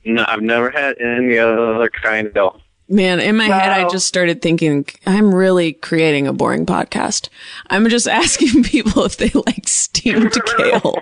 [0.07, 2.61] No, I've never had any other kind of.
[2.88, 7.29] Man, in my head, I just started thinking, I'm really creating a boring podcast.
[7.69, 11.01] I'm just asking people if they like steamed kale.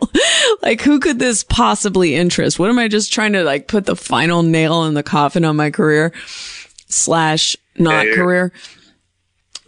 [0.63, 2.59] like, who could this possibly interest?
[2.59, 5.57] What am I just trying to like put the final nail in the coffin on
[5.57, 6.13] my career
[6.89, 8.53] slash not Yeah, career?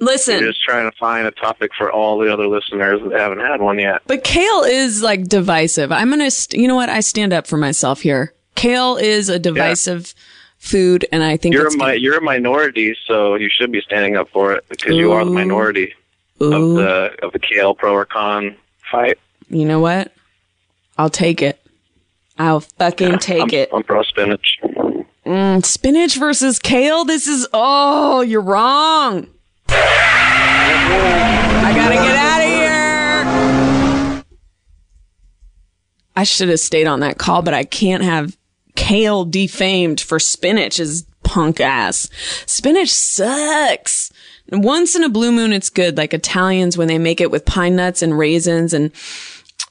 [0.02, 3.60] Listen, just trying to find a topic for all the other listeners that haven't had
[3.60, 4.00] one yet.
[4.06, 5.92] But kale is like divisive.
[5.92, 6.88] I'm gonna, st- you know what?
[6.88, 8.32] I stand up for myself here.
[8.54, 10.14] Kale is a divisive
[10.58, 13.82] food, and I think You're it's a mi- you're a minority, so you should be
[13.82, 15.34] standing up for it because you are the Ooh.
[15.34, 15.94] minority
[16.40, 18.56] of the of the kale pro or con
[18.90, 19.18] fight.
[19.50, 20.12] you know what?
[20.96, 21.60] I'll take it.
[22.38, 23.68] I'll fucking take I'm, it.
[23.72, 24.58] I'm pro spinach.
[25.30, 27.04] Mm, spinach versus kale.
[27.04, 29.28] This is oh, you're wrong.
[29.68, 30.42] I
[31.72, 32.48] gotta get out of
[34.16, 34.24] here.
[36.16, 38.36] I should have stayed on that call, but I can't have
[38.74, 42.10] kale defamed for spinach is punk ass.
[42.46, 44.10] Spinach sucks.
[44.50, 45.96] Once in a blue moon, it's good.
[45.96, 48.90] Like Italians when they make it with pine nuts and raisins and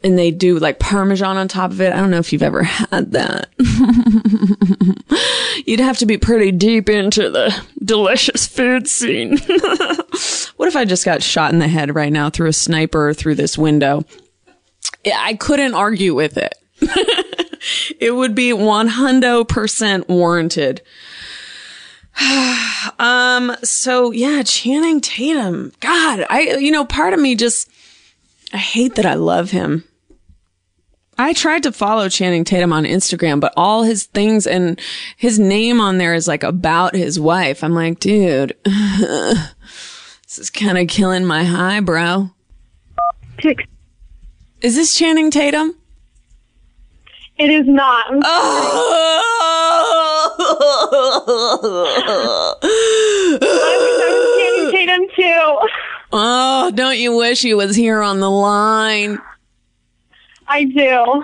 [0.03, 1.91] and they do like parmesan on top of it.
[1.91, 3.49] I don't know if you've ever had that.
[5.65, 9.37] You'd have to be pretty deep into the delicious food scene.
[10.57, 13.35] what if I just got shot in the head right now through a sniper through
[13.35, 14.05] this window?
[15.05, 16.55] I couldn't argue with it.
[17.99, 20.81] it would be 100% warranted.
[22.99, 25.71] um, so yeah, Channing Tatum.
[25.79, 27.69] God, I, you know, part of me just,
[28.53, 29.83] I hate that I love him.
[31.19, 34.79] I tried to follow Channing Tatum on Instagram, but all his things and
[35.17, 37.61] his name on there is like about his wife.
[37.63, 42.29] I'm like, dude, this is kind of killing my high, bro.
[43.43, 43.63] Ex-
[44.61, 45.75] Is this Channing Tatum?
[47.37, 48.05] It is not.
[48.09, 48.21] I'm
[52.61, 55.59] Oh, Channing Tatum too.
[56.13, 59.19] oh, don't you wish he was here on the line?
[60.49, 61.23] I do.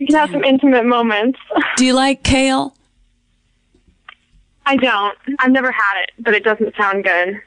[0.00, 1.38] We can have some intimate moments.
[1.76, 2.74] Do you like kale?
[4.66, 5.16] I don't.
[5.38, 7.40] I've never had it, but it doesn't sound good.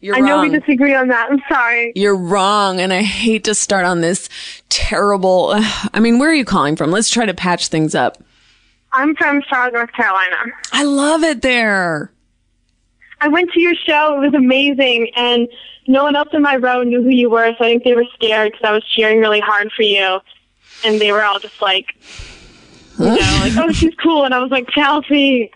[0.00, 0.50] You're I know wrong.
[0.50, 1.30] we disagree on that.
[1.30, 1.92] I'm sorry.
[1.94, 4.28] You're wrong, and I hate to start on this
[4.68, 5.52] terrible.
[5.54, 6.90] I mean, where are you calling from?
[6.90, 8.18] Let's try to patch things up.
[8.92, 10.36] I'm from Charlotte, North Carolina.
[10.72, 12.10] I love it there.
[13.20, 14.16] I went to your show.
[14.16, 15.48] It was amazing, and
[15.86, 18.06] no one else in my row knew who you were, so I think they were
[18.14, 20.20] scared because I was cheering really hard for you,
[20.84, 21.94] and they were all just like,
[22.98, 25.50] you know, like, oh, she's cool, and I was like, Chelsea.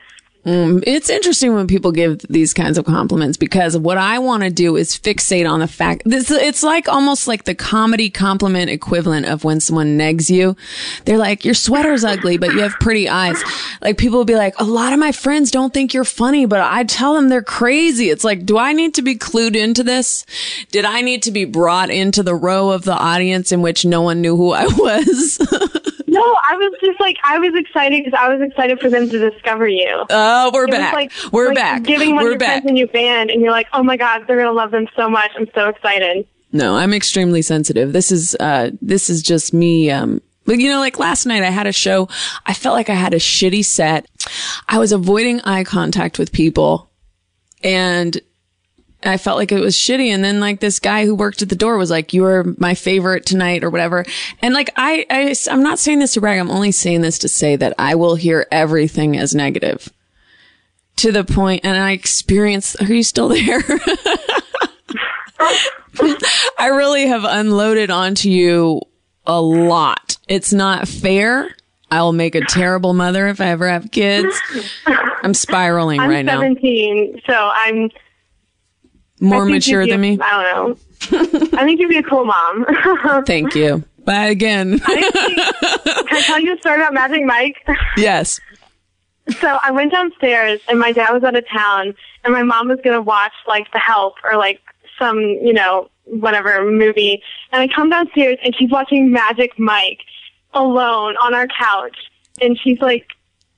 [0.46, 4.48] Mm, it's interesting when people give these kinds of compliments because what I want to
[4.48, 9.26] do is fixate on the fact this it's like almost like the comedy compliment equivalent
[9.26, 10.56] of when someone negs you.
[11.04, 13.42] They're like, your sweater's ugly, but you have pretty eyes.
[13.82, 16.60] Like people will be like, a lot of my friends don't think you're funny, but
[16.60, 18.08] I tell them they're crazy.
[18.08, 20.24] It's like, do I need to be clued into this?
[20.70, 24.00] Did I need to be brought into the row of the audience in which no
[24.00, 25.38] one knew who I was?
[26.10, 29.30] No, I was just like, I was excited because I was excited for them to
[29.30, 30.04] discover you.
[30.10, 30.92] Oh, we're It back.
[30.92, 31.82] like we're like back.
[31.84, 32.62] Giving one we're of your back.
[32.62, 35.08] friends a new band, and you're like, oh my god, they're gonna love them so
[35.08, 35.30] much.
[35.36, 36.26] I'm so excited.
[36.52, 37.92] No, I'm extremely sensitive.
[37.92, 41.50] This is uh this is just me um but you know, like last night I
[41.50, 42.08] had a show.
[42.44, 44.06] I felt like I had a shitty set.
[44.68, 46.90] I was avoiding eye contact with people
[47.62, 48.20] and
[49.02, 50.08] I felt like it was shitty.
[50.08, 53.24] And then like this guy who worked at the door was like, you're my favorite
[53.26, 54.04] tonight or whatever.
[54.42, 56.38] And like, I, I, I'm not saying this to brag.
[56.38, 59.90] I'm only saying this to say that I will hear everything as negative
[60.96, 63.62] to the point and I experience, are you still there?
[66.58, 68.82] I really have unloaded onto you
[69.26, 70.18] a lot.
[70.28, 71.56] It's not fair.
[71.90, 74.38] I'll make a terrible mother if I ever have kids.
[74.86, 76.40] I'm spiraling I'm right now.
[76.40, 77.90] 17, so I'm
[79.20, 80.18] More mature than a- me.
[80.20, 80.78] I don't know.
[81.58, 82.66] I think you'd be a cool mom.
[83.26, 83.84] Thank you.
[84.04, 85.10] But again, i
[86.08, 87.56] Can I tell you a story about Magic Mike?
[87.96, 88.40] yes.
[89.38, 92.78] So I went downstairs and my dad was out of town and my mom was
[92.82, 94.60] going to watch like The Help or like
[94.98, 97.22] some, you know, whatever movie.
[97.52, 100.00] And I come downstairs and she's watching Magic Mike
[100.54, 101.96] alone on our couch.
[102.40, 103.06] And she's like,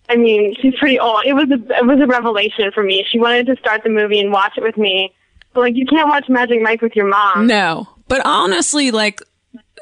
[0.09, 1.25] I mean, she's pretty old.
[1.25, 3.07] It was a, it was a revelation for me.
[3.09, 5.15] She wanted to start the movie and watch it with me.
[5.55, 7.47] But like, you can't watch Magic Mike with your mom.
[7.47, 7.89] No.
[8.09, 9.21] But honestly, like,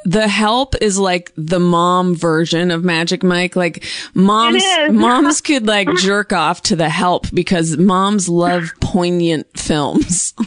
[0.05, 3.55] the help is like the mom version of Magic Mike.
[3.55, 10.35] Like moms, moms could like jerk off to the help because moms love poignant films.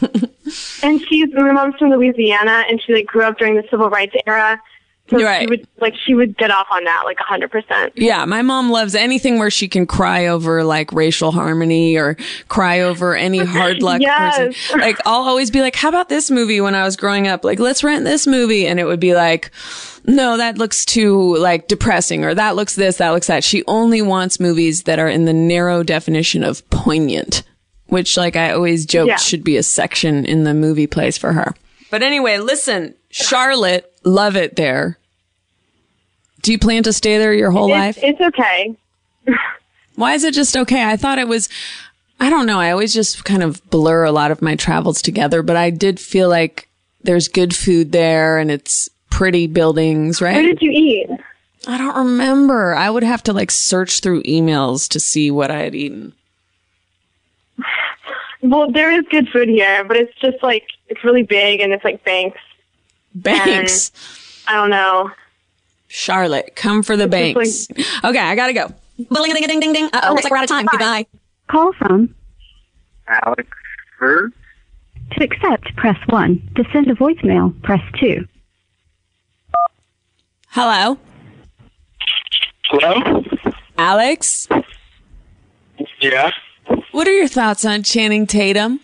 [0.82, 4.14] And she's my mom's from Louisiana, and she like grew up during the civil rights
[4.26, 4.60] era.
[5.10, 5.42] So Right.
[5.42, 7.92] she would like she would get off on that like a hundred percent.
[7.94, 12.16] Yeah, my mom loves anything where she can cry over like racial harmony or
[12.48, 14.38] cry over any hard luck Yes.
[14.38, 14.80] person.
[14.80, 17.58] Like I'll always be like, "How about this movie?" When I was growing up, like,
[17.60, 19.50] "Let's rent this movie," and it would be like,
[20.06, 24.00] "No, that looks too like depressing," or "That looks this, that looks that." She only
[24.00, 27.42] wants movies that are in the narrow definition of poignant,
[27.88, 29.16] which, like I always joked, Yeah.
[29.16, 31.54] should be a section in the movie place for her.
[31.90, 34.98] But anyway, listen, Charlotte, love it there.
[36.42, 37.96] Do you plan to stay there your whole life?
[38.02, 38.76] It's, it's okay.
[39.96, 40.84] Why is it just okay?
[40.84, 41.48] I thought it was,
[42.20, 42.60] I don't know.
[42.60, 45.98] I always just kind of blur a lot of my travels together, but I did
[45.98, 46.68] feel like
[47.02, 50.34] there's good food there and it's pretty buildings, right?
[50.34, 51.08] Where did you eat?
[51.66, 52.74] I don't remember.
[52.74, 56.12] I would have to like search through emails to see what I had eaten.
[58.42, 61.84] Well, there is good food here, but it's just like it's really big and it's
[61.84, 62.40] like banks.
[63.14, 63.92] Banks.
[64.46, 65.10] I don't know.
[65.88, 67.68] Charlotte, come for the just banks.
[68.04, 68.68] okay, I gotta go.
[68.96, 69.90] Ding ding ding ding.
[69.92, 70.66] Uh oh, looks like we're out of time.
[70.66, 71.06] Goodbye.
[71.48, 72.14] Call from.
[73.06, 73.48] Alex
[73.98, 74.32] Bird.
[75.12, 76.50] To accept, press 1.
[76.56, 78.26] To send a voicemail, press 2.
[80.48, 80.98] Hello,
[82.64, 83.22] Hello?
[83.76, 84.48] Alex.
[86.00, 86.30] Yeah.
[86.92, 88.80] What are your thoughts on Channing Tatum?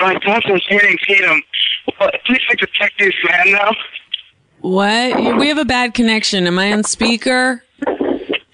[0.00, 1.42] My thoughts on Channing Tatum.
[1.98, 3.72] Well, he's like a tech news fan now.
[4.60, 5.38] What?
[5.38, 6.46] We have a bad connection.
[6.46, 7.62] Am I on speaker?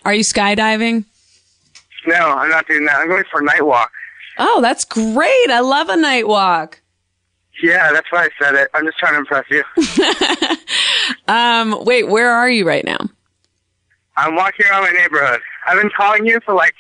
[0.05, 1.05] Are you skydiving?
[2.07, 2.97] No, I'm not doing that.
[2.99, 3.91] I'm going for a night walk.
[4.39, 5.51] Oh, that's great.
[5.51, 6.81] I love a night walk.
[7.63, 8.69] Yeah, that's why I said it.
[8.75, 9.65] I'm just trying to impress you.
[11.29, 12.99] Um, wait, where are you right now?
[14.17, 15.41] I'm walking around my neighborhood.
[15.67, 16.75] I've been calling you for like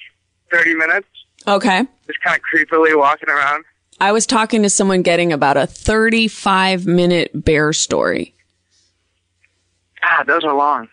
[0.53, 1.09] 30 minutes,
[1.49, 1.83] Okay.
[2.07, 3.65] just kind of creepily walking around.
[4.01, 8.35] I was talking to someone getting about a 35 minute bear story.
[10.03, 10.89] Ah, those are long.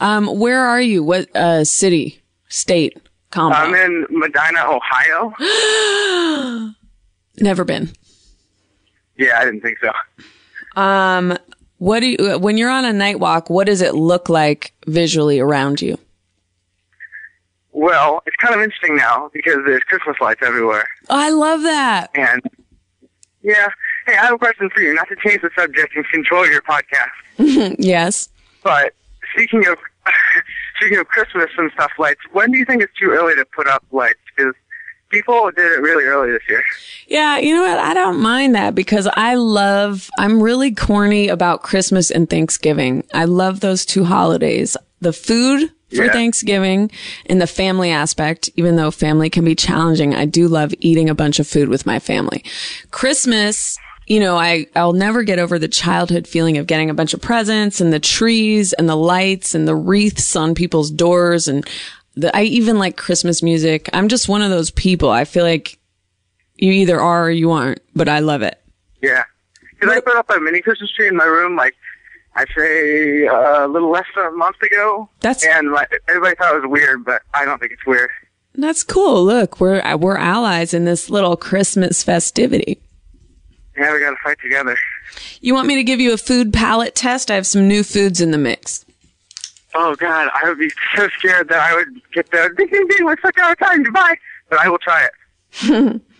[0.00, 1.02] Um, where are you?
[1.02, 2.98] What, uh, city, state,
[3.32, 5.34] I'm in Medina, Ohio.
[7.40, 7.90] Never been.
[9.18, 10.80] Yeah, I didn't think so.
[10.80, 11.36] Um,
[11.78, 15.38] what do you, when you're on a night walk, what does it look like visually
[15.38, 15.98] around you?
[17.78, 20.88] Well, it's kind of interesting now because there's Christmas lights everywhere.
[21.10, 22.10] Oh, I love that.
[22.14, 22.40] And
[23.42, 23.68] yeah,
[24.06, 24.94] hey, I have a question for you.
[24.94, 28.30] Not to change the subject and control your podcast, Yes.
[28.64, 28.94] but
[29.34, 29.76] speaking of
[30.80, 33.68] speaking of Christmas and stuff lights, when do you think it's too early to put
[33.68, 34.20] up lights?
[34.34, 34.54] Because
[35.10, 36.64] people did it really early this year.
[37.08, 37.78] Yeah, you know what?
[37.78, 43.04] I don't mind that because I love, I'm really corny about Christmas and Thanksgiving.
[43.12, 44.78] I love those two holidays.
[45.02, 46.12] The food for Yeah.
[46.12, 46.90] Thanksgiving
[47.26, 51.14] and the family aspect, even though family can be challenging, I do love eating a
[51.14, 52.44] bunch of food with my family.
[52.90, 57.12] Christmas, you know, I, I'll never get over the childhood feeling of getting a bunch
[57.12, 61.48] of presents and the trees and the lights and the wreaths on people's doors.
[61.48, 61.68] And
[62.14, 63.90] the, I even like Christmas music.
[63.92, 65.10] I'm just one of those people.
[65.10, 65.78] I feel like
[66.54, 68.58] you either are or you aren't, but I love it.
[69.02, 69.24] Yeah,
[69.72, 71.74] because I put up a mini Christmas tree in my room, like
[72.36, 75.08] I'd say uh, a little less than a month ago.
[75.20, 78.10] That's- and like, everybody thought it was weird, but I don't think it's weird.
[78.54, 79.22] That's cool.
[79.24, 82.80] Look, we're we're allies in this little Christmas festivity.
[83.76, 84.78] Yeah, we got to fight together.
[85.42, 87.30] You want me to give you a food palette test?
[87.30, 88.86] I have some new foods in the mix.
[89.74, 93.04] Oh God, I would be so scared that I would get the ding ding ding.
[93.04, 93.82] We're stuck out of time.
[93.82, 94.16] Goodbye.
[94.48, 95.06] But I will try
[95.62, 96.02] it.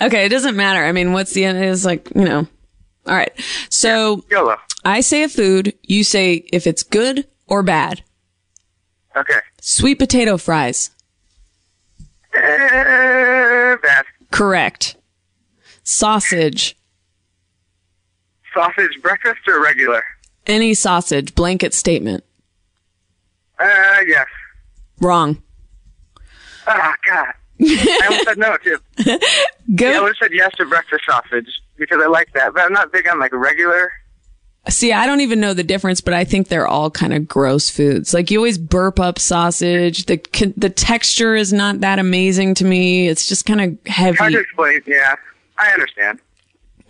[0.00, 0.82] Okay, it doesn't matter.
[0.84, 1.62] I mean, what's the end?
[1.62, 2.46] Is like you know.
[3.06, 3.32] All right.
[3.68, 4.56] So YOLO.
[4.86, 5.74] I say a food.
[5.82, 8.04] You say if it's good or bad.
[9.16, 9.40] Okay.
[9.60, 10.90] Sweet potato fries.
[12.32, 14.04] Uh, bad.
[14.30, 14.94] Correct.
[15.82, 16.76] Sausage.
[18.54, 20.04] Sausage breakfast or regular?
[20.46, 21.34] Any sausage.
[21.34, 22.22] Blanket statement.
[23.58, 24.28] Uh, yes.
[25.00, 25.42] Wrong.
[26.68, 27.34] Ah, God.
[27.60, 28.78] I almost said no too.
[29.74, 29.90] Go.
[29.90, 32.72] Yeah, I would have said yes to breakfast sausage because I like that, but I'm
[32.72, 33.90] not big on like regular.
[34.68, 37.70] See, I don't even know the difference, but I think they're all kind of gross
[37.70, 38.12] foods.
[38.12, 40.06] Like you always burp up sausage.
[40.06, 40.16] The
[40.56, 43.06] the texture is not that amazing to me.
[43.08, 44.36] It's just kind of Hard to heavy.
[44.38, 44.80] explain.
[44.86, 45.14] Yeah,
[45.58, 46.18] I understand.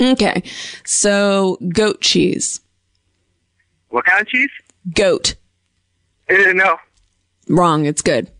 [0.00, 0.42] Okay.
[0.84, 2.60] So, goat cheese.
[3.88, 4.50] What kind of cheese?
[4.94, 5.34] Goat.
[6.30, 6.76] Uh, no.
[7.48, 7.84] Wrong.
[7.86, 8.30] It's good.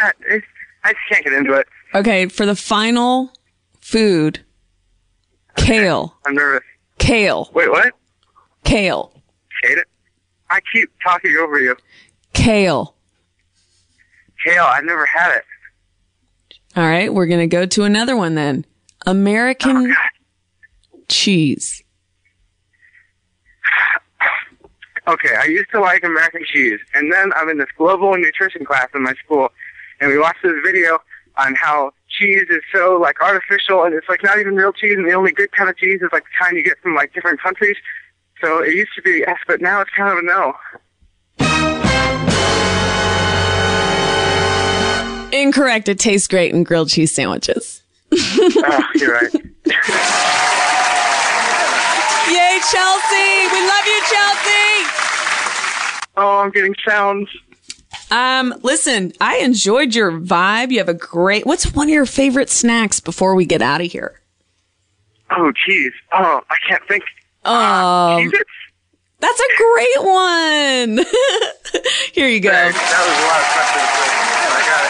[0.00, 0.46] God, it's,
[0.84, 1.66] I just can't get into it.
[1.94, 3.32] Okay, for the final
[3.80, 4.40] food,
[5.56, 6.16] kale.
[6.26, 6.62] I'm nervous.
[6.98, 7.50] Kale.
[7.54, 7.92] Wait, what?
[8.72, 9.12] Kale.
[9.62, 9.86] Hate it.
[10.48, 11.76] I keep talking over you.
[12.32, 12.94] Kale.
[14.42, 15.44] Kale, I've never had it.
[16.74, 18.64] All right, we're going to go to another one then.
[19.06, 19.96] Oh, American God.
[21.10, 21.84] cheese.
[25.06, 28.88] okay, I used to like American cheese, and then I'm in this global nutrition class
[28.94, 29.50] in my school,
[30.00, 30.98] and we watched this video
[31.36, 35.06] on how cheese is so like artificial, and it's like not even real cheese, and
[35.06, 37.38] the only good kind of cheese is like the kind you get from like different
[37.38, 37.76] countries.
[38.42, 40.52] So it used to be yes, but now it's kind of a no.
[45.32, 45.88] Incorrect.
[45.88, 47.82] It tastes great in grilled cheese sandwiches.
[48.12, 49.32] oh, you're right.
[52.32, 53.48] Yay, Chelsea!
[53.52, 54.86] We love you, Chelsea!
[56.16, 57.28] Oh, I'm getting sounds.
[58.10, 60.70] Um, listen, I enjoyed your vibe.
[60.70, 61.46] You have a great.
[61.46, 64.20] What's one of your favorite snacks before we get out of here?
[65.30, 65.92] Oh, cheese.
[66.12, 67.04] Oh, I can't think.
[67.44, 68.30] Um,
[69.20, 70.98] that's a great one.
[72.12, 72.50] Here you go.
[72.50, 73.88] That was a lot of questions.
[74.52, 74.84] I got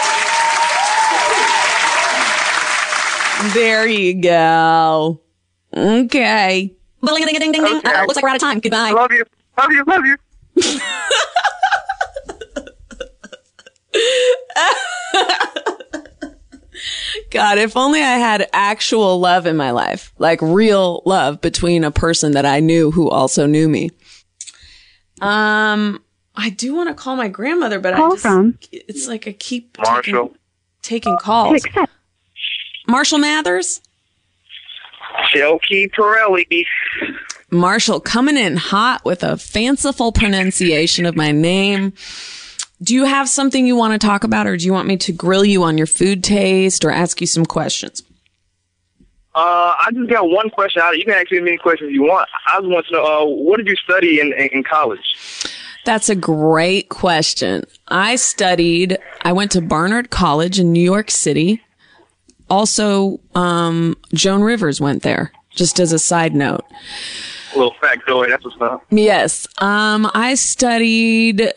[3.49, 3.53] it.
[3.53, 5.19] There you go.
[5.75, 6.75] Okay.
[7.03, 7.79] Okay.
[7.83, 8.59] Uh, looks like we're out of time.
[8.59, 8.91] Goodbye.
[8.91, 9.25] Love you.
[9.57, 9.83] Love you.
[9.85, 10.17] Love you.
[17.31, 21.91] God, if only I had actual love in my life, like real love between a
[21.91, 23.91] person that I knew who also knew me.
[25.21, 26.03] Um,
[26.35, 29.77] I do want to call my grandmother, but I just, from it's like I keep
[29.77, 30.29] Marshall.
[30.81, 31.63] taking, taking calls.
[32.87, 33.81] Marshall Mathers?
[35.31, 36.65] Shelky Torelli.
[37.51, 41.93] Marshall coming in hot with a fanciful pronunciation of my name.
[42.83, 45.13] Do you have something you want to talk about or do you want me to
[45.13, 48.03] grill you on your food taste or ask you some questions?
[49.35, 50.97] Uh, I just got one question out.
[50.97, 52.27] You can ask me as many questions you want.
[52.47, 54.99] I just want to know, uh, what did you study in, in college?
[55.85, 57.63] That's a great question.
[57.87, 61.61] I studied, I went to Barnard College in New York City.
[62.49, 66.63] Also, um, Joan Rivers went there, just as a side note.
[67.53, 68.29] A little factoid.
[68.29, 68.85] That's what's up.
[68.91, 69.47] Yes.
[69.59, 71.51] Um, I studied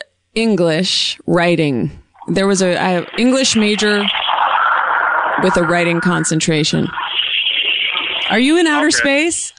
[0.47, 1.91] English writing.
[2.29, 4.05] There was a I, English major
[5.43, 6.87] with a writing concentration.
[8.31, 8.97] Are you in outer Okay.
[8.97, 9.53] space?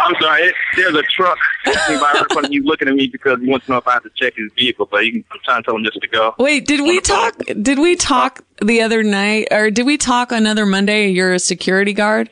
[0.00, 0.42] I'm sorry.
[0.42, 3.46] It, there's a truck passing by in front of you looking at me because he
[3.48, 5.62] wants to know if I have to check his vehicle, but you can, I'm trying
[5.62, 6.34] to tell him just to go.
[6.38, 7.36] Wait, did we talk?
[7.62, 11.08] Did we talk the other night, or did we talk another Monday?
[11.10, 12.30] You're a security guard.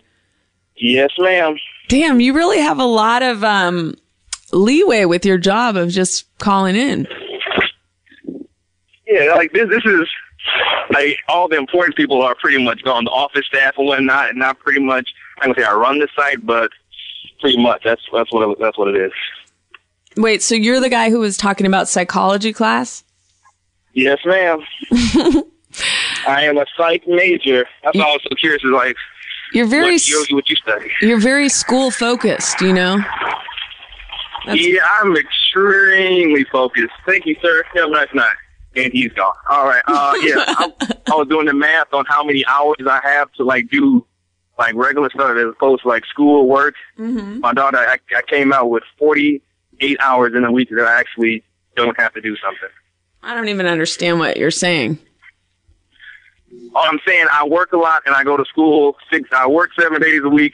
[0.76, 1.56] Yes, ma'am.
[1.88, 3.94] Damn, you really have a lot of um,
[4.52, 7.06] leeway with your job of just calling in.
[9.06, 9.68] Yeah, like this.
[9.68, 10.08] This is
[10.90, 13.04] like all the important people are pretty much gone.
[13.04, 15.08] The office staff and whatnot, and not pretty much.
[15.40, 16.70] I'm gonna say I run the site, but
[17.40, 19.12] pretty much that's that's what it, that's what it is.
[20.16, 23.02] Wait, so you're the guy who was talking about psychology class?
[23.94, 24.60] Yes, ma'am.
[26.26, 27.66] I am a psych major.
[27.82, 28.62] That's why I was so curious.
[28.62, 28.96] Is like
[29.52, 30.90] You're very what you what you study.
[31.00, 32.98] you're very school focused, you know.
[34.46, 36.92] That's- yeah, I'm extremely focused.
[37.06, 37.62] Thank you, sir.
[37.74, 38.36] Have a nice night.
[38.74, 39.34] And he's gone.
[39.50, 39.82] All right.
[39.86, 40.72] Uh, yeah, I,
[41.10, 44.06] I was doing the math on how many hours I have to like do
[44.58, 46.74] like regular stuff as opposed to like school work.
[46.98, 47.40] Mm-hmm.
[47.40, 51.42] My daughter, I, I came out with 48 hours in a week that I actually
[51.76, 52.68] don't have to do something.
[53.22, 54.98] I don't even understand what you're saying.
[56.74, 59.28] All I'm saying, I work a lot and I go to school six.
[59.32, 60.52] I work seven days a week.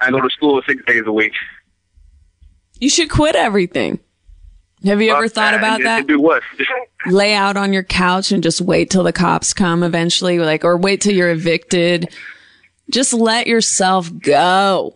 [0.00, 1.32] I go to school six days a week.
[2.78, 3.98] You should quit everything.
[4.84, 6.06] Have you ever thought about that?
[6.06, 6.42] Do what?
[7.06, 10.76] Lay out on your couch and just wait till the cops come eventually, like, or
[10.76, 12.14] wait till you're evicted.
[12.90, 14.94] Just let yourself go.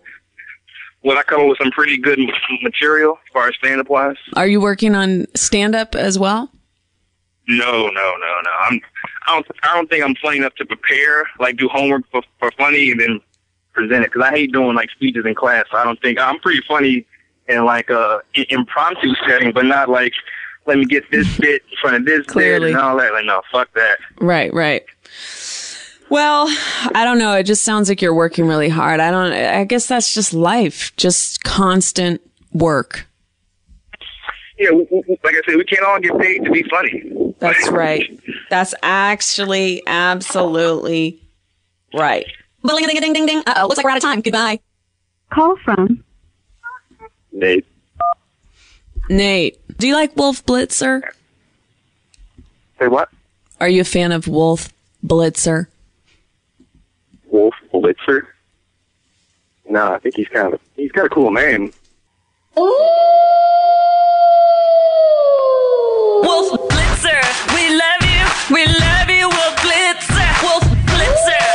[1.01, 2.19] when I come up with some pretty good
[2.63, 4.17] material as far as stand up wise.
[4.37, 6.51] Are you working on stand up as well?
[7.49, 8.51] No, no, no, no.
[8.61, 8.81] I'm.
[9.27, 9.47] I don't.
[9.65, 13.01] I don't think I'm funny enough to prepare, like do homework for for funny and
[13.01, 13.21] then
[13.73, 14.13] present it.
[14.13, 15.65] Because I hate doing like speeches in class.
[15.73, 17.05] I don't think I'm pretty funny
[17.53, 20.13] in like a i- impromptu setting, but not like
[20.67, 22.73] let me get this bit in front of this Clearly.
[22.73, 23.13] bit and all that.
[23.13, 23.99] Like no, fuck that.
[24.21, 24.85] Right, right.
[26.11, 26.47] Well,
[26.95, 27.33] I don't know.
[27.35, 29.01] It just sounds like you're working really hard.
[29.01, 32.21] I don't, I guess that's just life, just constant
[32.53, 33.07] work.
[34.59, 37.03] Yeah, w- w- like I said, we can't all get paid to be funny.
[37.39, 38.21] That's right.
[38.51, 41.19] That's actually absolutely
[41.95, 42.27] right.
[42.67, 43.43] Ding ding ding ding ding.
[43.47, 44.21] Uh oh, looks like we're out of time.
[44.21, 44.61] Goodbye.
[45.33, 46.05] Call from
[47.33, 47.67] Nate.
[49.09, 51.03] Nate, do you like Wolf Blitzer?
[52.79, 53.09] Say what?
[53.61, 54.69] Are you a fan of Wolf
[55.05, 55.67] Blitzer?
[57.27, 58.27] Wolf Blitzer.
[59.69, 61.73] No, I think he's kind of he's got a cool name.
[62.57, 62.73] Wolf
[66.69, 67.23] Blitzer,
[67.55, 68.25] we love you.
[68.55, 70.43] We love you, Wolf Blitzer.
[70.43, 71.47] Wolf Blitzer,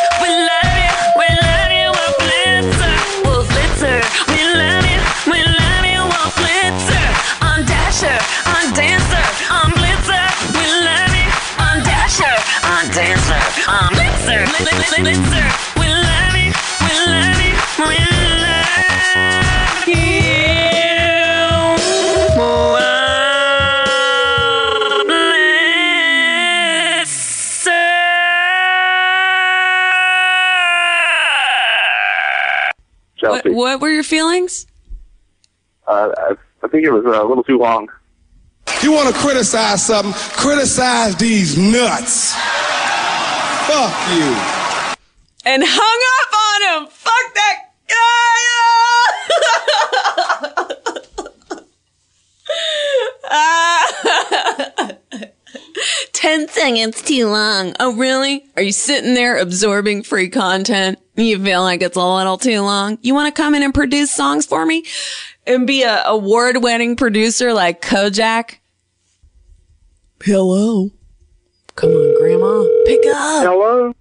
[33.43, 34.67] What, what were your feelings?
[35.85, 37.89] Uh, I, I think it was uh, a little too long.
[38.81, 40.13] You want to criticize something?
[40.13, 42.35] Criticize these nuts.
[43.67, 44.31] Fuck you.
[45.43, 46.87] And hung up on him.
[46.89, 47.57] Fuck that
[54.87, 54.95] guy.
[56.13, 57.75] Ten seconds too long.
[57.77, 58.45] Oh, really?
[58.55, 60.97] Are you sitting there absorbing free content?
[61.15, 62.97] You feel like it's a little too long?
[63.01, 64.85] You want to come in and produce songs for me?
[65.45, 68.59] And be a award winning producer like Kojak?
[70.23, 70.91] Hello.
[71.75, 72.16] Come on.
[72.87, 73.43] Pick up.
[73.43, 73.93] Hello?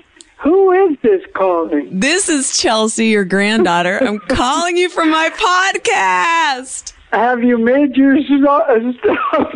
[0.43, 1.99] Who is this calling?
[1.99, 3.97] this is Chelsea, your granddaughter.
[4.01, 6.92] I'm calling you from my podcast.
[7.13, 9.53] Have you made your st- stuff?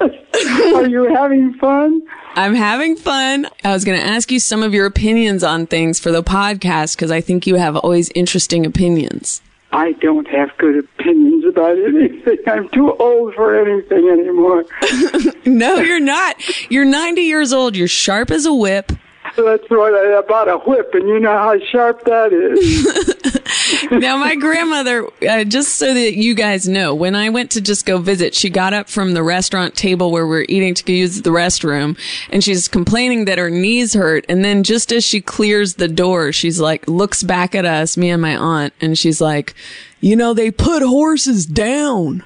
[0.76, 2.00] Are you having fun?
[2.36, 3.48] I'm having fun.
[3.64, 6.94] I was going to ask you some of your opinions on things for the podcast
[6.96, 9.42] because I think you have always interesting opinions.
[9.72, 12.38] I don't have good opinions about anything.
[12.46, 14.64] I'm too old for anything anymore.
[15.44, 16.36] No, you're not.
[16.70, 17.76] You're 90 years old.
[17.76, 18.92] You're sharp as a whip.
[19.34, 23.90] That's what I, about a whip, and you know how sharp that is.
[23.90, 27.86] now, my grandmother, uh, just so that you guys know, when I went to just
[27.86, 31.22] go visit, she got up from the restaurant table where we are eating to use
[31.22, 31.98] the restroom,
[32.30, 34.26] and she's complaining that her knees hurt.
[34.28, 38.10] And then just as she clears the door, she's like, looks back at us, me
[38.10, 39.54] and my aunt, and she's like,
[40.00, 42.22] you know, they put horses down.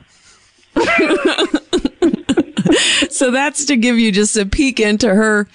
[3.10, 5.48] so that's to give you just a peek into her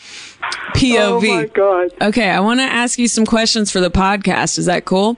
[0.76, 1.30] POV.
[1.30, 1.91] Oh my God!
[2.02, 4.58] Okay, I want to ask you some questions for the podcast.
[4.58, 5.18] Is that cool?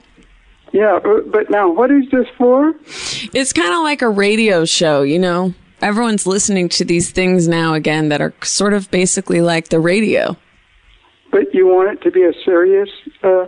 [0.74, 2.74] Yeah, but, but now what is this for?
[3.32, 5.54] It's kind of like a radio show, you know?
[5.80, 10.36] Everyone's listening to these things now again that are sort of basically like the radio.
[11.30, 12.88] But you want it to be a serious,
[13.22, 13.46] uh,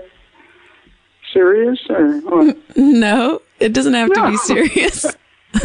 [1.32, 2.57] serious or what?
[2.76, 5.05] No, it doesn't have to be serious.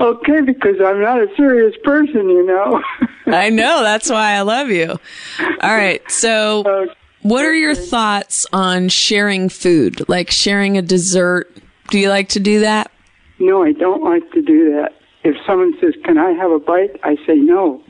[0.00, 2.80] okay, because I'm not a serious person, you know.
[3.26, 4.90] I know, that's why I love you.
[4.90, 6.88] All right, so
[7.22, 10.08] what are your thoughts on sharing food?
[10.08, 11.50] Like sharing a dessert?
[11.88, 12.90] Do you like to do that?
[13.38, 14.94] No, I don't like to do that.
[15.22, 17.82] If someone says, "Can I have a bite?" I say no.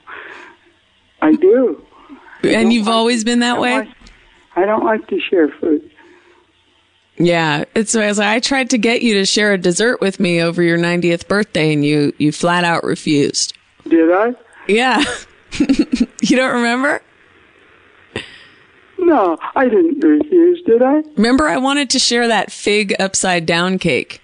[1.21, 1.85] I do.
[2.45, 3.89] And you've always been that way?
[4.57, 5.91] I don't like to share food.
[7.17, 10.63] Yeah, it's as I tried to get you to share a dessert with me over
[10.63, 13.57] your 90th birthday and you you flat out refused.
[13.89, 14.35] Did I?
[14.67, 15.03] Yeah.
[15.59, 17.03] you don't remember?
[18.99, 21.03] No, I didn't refuse, did I?
[21.17, 24.21] Remember I wanted to share that fig upside down cake.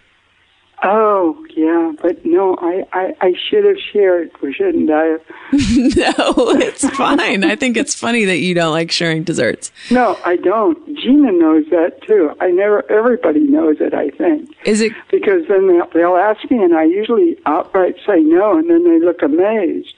[0.83, 5.09] Oh, yeah, but no, I, I, I should have shared, or shouldn't I?
[5.53, 7.45] no, it's fine.
[7.45, 9.73] I think it's funny that you don't like sharing desserts.
[9.91, 10.79] No, I don't.
[10.97, 12.33] Gina knows that too.
[12.41, 14.57] I never, everybody knows it, I think.
[14.65, 14.93] Is it?
[15.11, 19.05] Because then they'll, they'll ask me and I usually outright say no and then they
[19.05, 19.95] look amazed.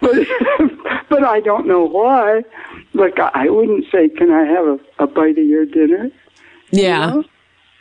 [0.00, 0.26] but,
[1.10, 2.44] but I don't know why.
[2.94, 6.10] Like, I, I wouldn't say, can I have a, a bite of your dinner?
[6.70, 7.08] Yeah.
[7.08, 7.24] You know?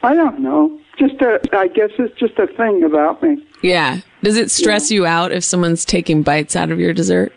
[0.01, 0.79] I don't know.
[0.99, 3.43] Just a, I guess it's just a thing about me.
[3.63, 4.01] Yeah.
[4.21, 7.33] Does it stress you out if someone's taking bites out of your dessert?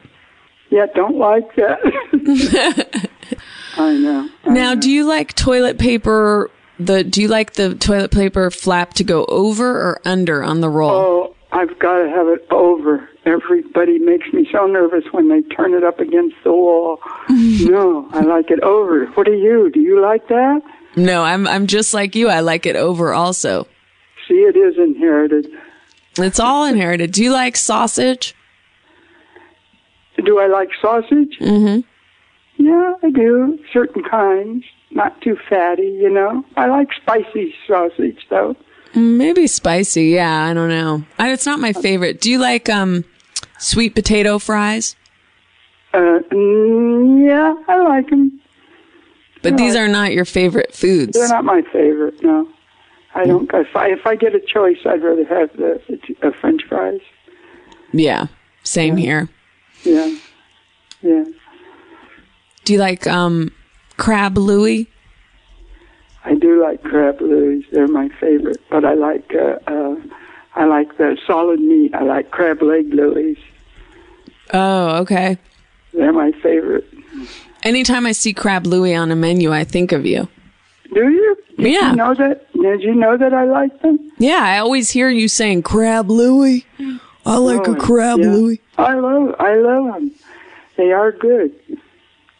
[0.70, 3.10] Yeah, don't like that.
[3.76, 4.28] I know.
[4.46, 6.50] Now, do you like toilet paper?
[6.78, 10.68] The do you like the toilet paper flap to go over or under on the
[10.68, 10.90] roll?
[10.90, 13.08] Oh, I've got to have it over.
[13.26, 16.98] Everybody makes me so nervous when they turn it up against the wall.
[17.28, 19.06] no, I like it over.
[19.08, 19.70] What do you?
[19.70, 20.62] Do you like that?
[20.96, 22.28] No, I'm I'm just like you.
[22.28, 23.66] I like it over also.
[24.28, 25.48] See, it is inherited.
[26.18, 27.12] It's all inherited.
[27.12, 28.34] Do you like sausage?
[30.24, 31.38] Do I like sausage?
[31.40, 31.80] Mm-hmm.
[32.62, 33.58] Yeah, I do.
[33.72, 34.64] Certain kinds.
[34.90, 36.44] Not too fatty, you know.
[36.56, 38.54] I like spicy sausage, though.
[38.94, 40.04] Maybe spicy.
[40.08, 41.02] Yeah, I don't know.
[41.18, 42.20] I, it's not my favorite.
[42.20, 43.04] Do you like um
[43.58, 44.94] sweet potato fries?
[45.94, 48.38] Uh, mm, yeah, I like them.
[49.42, 51.18] But these are not your favorite foods.
[51.18, 52.22] They're not my favorite.
[52.22, 52.48] No,
[53.14, 53.50] I don't.
[53.52, 55.80] If I if I get a choice, I'd rather have the,
[56.22, 57.00] uh, French fries.
[57.92, 58.26] Yeah,
[58.62, 59.28] same here.
[59.84, 60.16] Yeah,
[61.02, 61.24] yeah.
[62.64, 63.52] Do you like um
[63.96, 64.88] crab Louis?
[66.24, 67.66] I do like crab louis.
[67.72, 68.60] They're my favorite.
[68.70, 69.96] But I like uh, uh,
[70.54, 71.94] I like the solid meat.
[71.94, 73.36] I like crab leg louis.
[74.52, 75.38] Oh, okay.
[75.92, 76.86] They're my favorite.
[77.62, 80.28] Anytime I see crab Louie on a menu, I think of you.
[80.92, 81.36] Do you?
[81.58, 81.90] Did Yeah.
[81.90, 82.52] You know that?
[82.52, 84.12] Did you know that I like them?
[84.18, 86.64] Yeah, I always hear you saying crab Louie.
[87.24, 88.30] I like a crab yeah.
[88.30, 88.60] louis.
[88.78, 90.10] I love I love them.
[90.76, 91.52] They are good.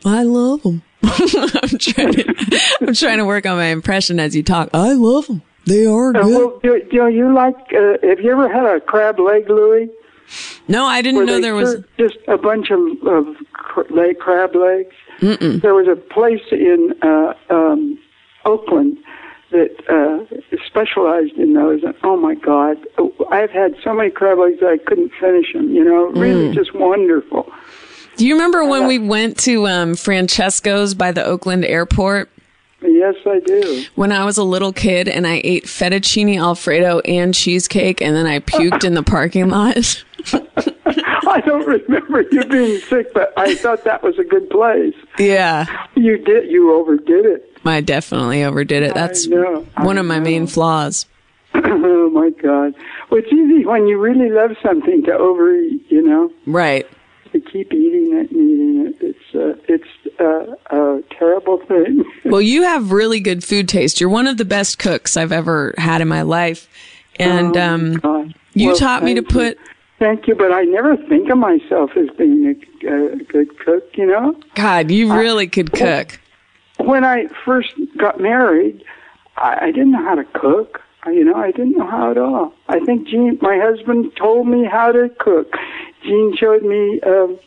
[0.05, 0.83] I love them.
[1.05, 4.71] I'm trying to I'm trying to work on my impression as you talk.
[4.75, 5.43] I love them.
[5.67, 6.37] They are Uh, good.
[6.37, 7.55] well, do, do you like?
[7.73, 9.89] Uh, have you ever had a crab leg Louie?
[10.67, 11.77] no, I didn't Where know there was.
[11.99, 13.37] just a bunch of, of
[13.91, 14.95] leg crab legs.
[15.23, 15.63] Mm-mm.
[15.63, 17.99] There was a place in uh, um,
[18.45, 18.99] Oakland
[19.51, 21.83] that uh, specialized in those.
[21.85, 22.77] And, oh my God,
[23.31, 25.69] I've had so many crab legs that I couldn't finish them.
[25.73, 26.55] You know, really Mm.
[26.55, 27.51] just wonderful.
[28.17, 32.29] Do you remember when we went to um, Francesco's by the Oakland airport?
[32.83, 33.85] Yes, I do.
[33.95, 38.27] When I was a little kid and I ate fettuccine alfredo and cheesecake and then
[38.27, 40.05] I puked in the parking lot.
[41.29, 44.95] I don't remember you being sick, but I thought that was a good place.
[45.19, 45.67] Yeah.
[45.95, 46.51] You did.
[46.51, 47.49] You overdid it.
[47.65, 48.95] I definitely overdid it.
[48.95, 51.07] That's know, one of my main flaws.
[51.55, 52.75] oh my God!
[53.11, 55.85] Well, it's easy when you really love something to overeat.
[55.91, 56.33] You know.
[56.47, 56.87] Right.
[57.33, 62.05] To keep eating it and eating it, it's uh, it's uh, a terrible thing.
[62.25, 64.01] Well, you have really good food taste.
[64.01, 66.69] You're one of the best cooks I've ever had in my life.
[67.19, 69.59] And Oh, um, you Well, taught me to put.
[69.59, 69.65] you.
[70.03, 72.45] Thank you, but I never think of myself as being
[72.85, 73.89] a, a good cook.
[73.95, 74.35] You know.
[74.57, 76.19] God, you really could cook.
[76.79, 78.83] when I first got married,
[79.37, 80.81] I, I didn't know how to cook.
[81.05, 82.53] I, you know, I didn't know how at all.
[82.69, 85.55] I think Gene, my husband, told me how to cook.
[86.03, 87.39] Gene showed me um,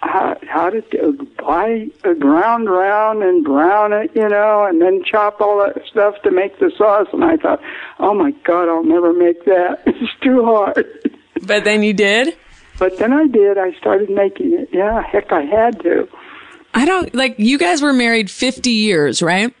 [0.00, 5.04] how, how to do, buy a ground round and brown it, you know, and then
[5.04, 7.08] chop all that stuff to make the sauce.
[7.12, 7.60] And I thought,
[7.98, 9.82] oh my God, I'll never make that.
[9.86, 10.86] It's too hard.
[11.46, 12.36] But then you did?
[12.78, 13.58] But then I did.
[13.58, 14.68] I started making it.
[14.72, 16.08] Yeah, heck, I had to.
[16.74, 19.54] I don't, like, you guys were married 50 years, right?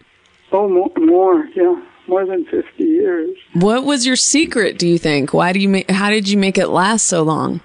[0.52, 3.36] Oh, more, more yeah, more than 50 years.
[3.54, 5.34] What was your secret, do you think?
[5.34, 7.60] Why do you make, how did you make it last so long?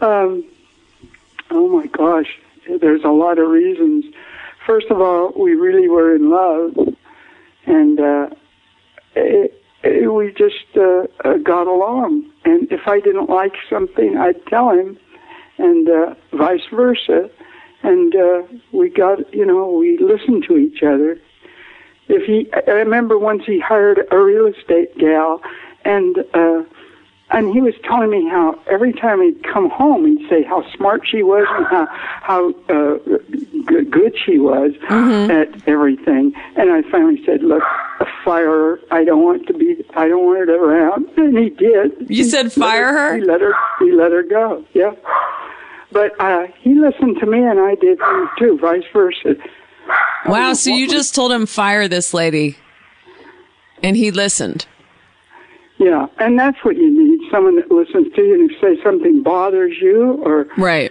[0.00, 0.44] Um,
[1.50, 2.38] oh my gosh,
[2.80, 4.04] there's a lot of reasons.
[4.66, 6.94] First of all, we really were in love,
[7.66, 8.28] and uh,
[9.14, 12.30] it, it, we just uh, uh, got along.
[12.48, 14.98] And if I didn't like something, I'd tell him,
[15.58, 17.28] and uh, vice versa.
[17.82, 18.42] And uh,
[18.72, 21.20] we got, you know, we listened to each other.
[22.08, 25.42] If he, I remember once he hired a real estate gal,
[25.84, 26.62] and uh,
[27.30, 31.02] and he was telling me how every time he'd come home, he'd say how smart
[31.06, 31.86] she was and how
[32.22, 32.98] how uh,
[33.68, 36.32] g- good she was at everything.
[36.56, 37.62] And I finally said, "Look,
[38.24, 38.80] fire her.
[38.90, 39.84] I don't want to be.
[39.94, 42.06] I don't want her around." And he did.
[42.08, 43.16] You said fire her?
[43.16, 43.54] He let her.
[43.80, 44.64] He let her go.
[44.72, 44.92] Yeah.
[45.92, 47.98] But uh, he listened to me, and I did
[48.38, 48.58] too.
[48.58, 49.34] Vice versa.
[50.26, 52.56] Wow, so you just told him fire this lady.
[53.82, 54.66] And he listened.
[55.78, 57.07] Yeah, and that's what you need
[57.38, 58.34] someone that listens to you.
[58.34, 60.90] And if say something bothers you, or right,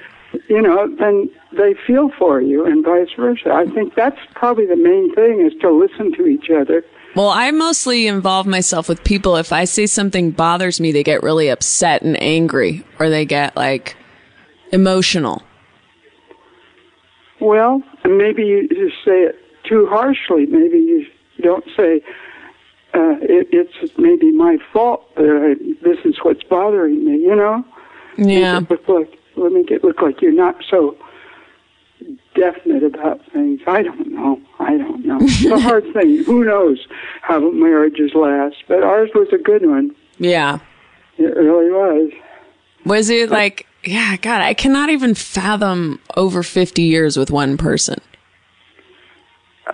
[0.49, 3.51] you know, then they feel for you, and vice versa.
[3.51, 6.83] I think that's probably the main thing is to listen to each other.
[7.15, 9.37] Well, I mostly involve myself with people.
[9.37, 13.55] If I say something bothers me, they get really upset and angry, or they get
[13.55, 13.95] like
[14.71, 15.43] emotional.
[17.41, 19.35] Well, maybe you just say it
[19.67, 20.45] too harshly.
[20.45, 21.05] Maybe you
[21.41, 22.01] don't say
[22.93, 25.05] uh, it, it's maybe my fault.
[25.17, 27.17] Uh, this is what's bothering me.
[27.19, 27.65] You know.
[28.17, 28.61] Yeah.
[28.69, 30.97] Look like, let me get look like you're not so
[32.35, 33.61] definite about things.
[33.67, 34.41] I don't know.
[34.59, 35.17] I don't know.
[35.21, 36.23] It's a hard thing.
[36.23, 36.85] Who knows
[37.21, 38.55] how marriages last?
[38.67, 39.95] But ours was a good one.
[40.17, 40.59] Yeah.
[41.17, 42.11] It really was.
[42.85, 47.99] Was it like, yeah, God, I cannot even fathom over 50 years with one person.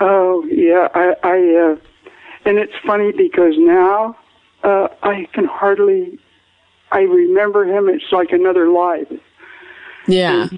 [0.00, 1.76] Oh yeah, I, I uh,
[2.44, 4.16] and it's funny because now
[4.62, 6.18] uh, I can hardly.
[6.92, 7.88] I remember him.
[7.88, 9.08] It's like another life.
[10.06, 10.48] Yeah.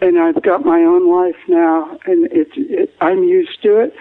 [0.00, 3.94] And I've got my own life now, and it's it, I'm used to it.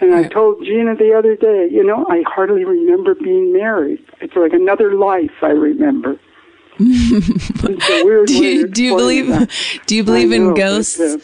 [0.00, 4.04] And I told Gina the other day, you know, I hardly remember being married.
[4.20, 6.18] It's like another life I remember.
[6.78, 9.50] weird Do you, do you believe, that.
[9.86, 11.00] do you believe I in know, but, ghosts?
[11.00, 11.18] uh,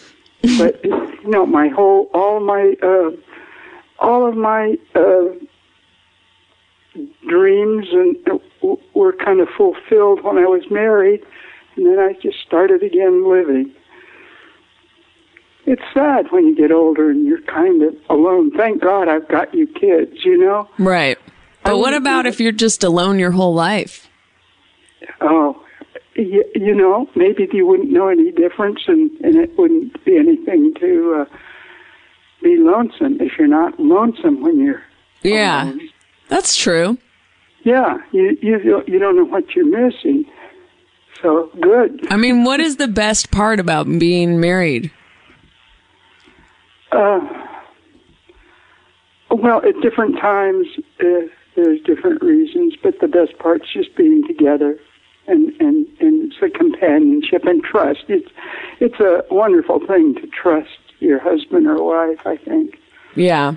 [0.56, 3.10] But, you know, my whole, all my, uh,
[3.98, 5.24] all of my uh,
[7.28, 8.40] dreams and
[8.94, 11.22] were kind of fulfilled when I was married,
[11.76, 13.72] and then I just started again living.
[15.66, 18.50] it's sad when you get older and you're kind of alone.
[18.56, 20.68] Thank God I've got you kids, you know?
[20.78, 21.18] Right.
[21.64, 24.08] But what about if you're just alone your whole life?
[25.20, 25.62] Oh,
[26.16, 30.74] you, you know, maybe you wouldn't know any difference and, and it wouldn't be anything
[30.80, 31.36] to uh,
[32.42, 34.82] be lonesome if you're not lonesome when you're.
[35.22, 35.72] Yeah.
[36.32, 36.96] That's true.
[37.62, 40.24] Yeah, you, you, don't- you don't know what you're missing.
[41.20, 42.06] So good.
[42.10, 44.90] I mean, what is the best part about being married?
[46.90, 47.20] Uh,
[49.30, 50.66] well, at different times,
[51.00, 51.04] uh,
[51.54, 54.78] there's different reasons, but the best part's just being together,
[55.28, 58.04] and and and it's a companionship and trust.
[58.08, 58.30] It's
[58.80, 60.70] it's a wonderful thing to trust
[61.00, 62.26] your husband or wife.
[62.26, 62.78] I think.
[63.16, 63.54] Yeah.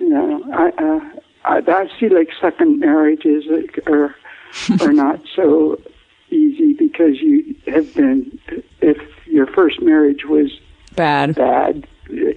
[0.00, 3.44] You know, I uh, I, I see like second marriages
[3.86, 4.14] are
[4.80, 5.80] are not so
[6.30, 8.38] easy because you have been
[8.80, 10.50] if your first marriage was
[10.94, 11.86] bad bad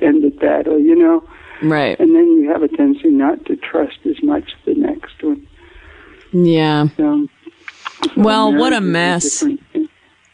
[0.02, 1.24] ended badly you know
[1.64, 2.00] Right.
[2.00, 5.46] and then you have a tendency not to trust as much the next one
[6.32, 6.88] Yeah.
[6.98, 7.28] so,
[8.18, 9.44] Well, what a mess.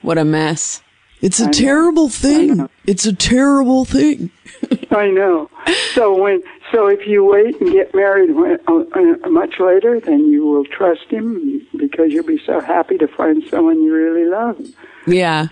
[0.02, 0.82] What a mess.
[1.22, 1.52] It's I a know.
[1.52, 2.70] terrible thing.
[2.86, 4.30] It's a terrible thing.
[4.92, 5.50] I know.
[5.94, 6.42] So when
[6.72, 8.84] so if you wait and get married when, uh,
[9.24, 13.44] uh, much later, then you will trust him because you'll be so happy to find
[13.50, 14.60] someone you really love.
[15.06, 15.48] Yeah.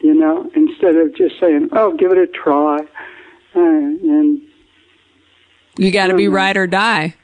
[0.00, 2.78] You know, instead of just saying, "Oh, give it a try,"
[3.54, 4.40] uh, and
[5.76, 7.14] You got to be right or die.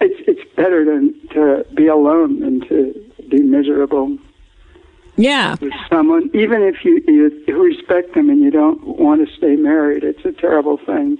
[0.00, 2.94] it's it's better than to be alone than to
[3.28, 4.16] be miserable
[5.16, 5.56] Yeah.
[5.60, 10.02] with someone, even if you, you respect them and you don't want to stay married.
[10.04, 11.18] It's a terrible thing.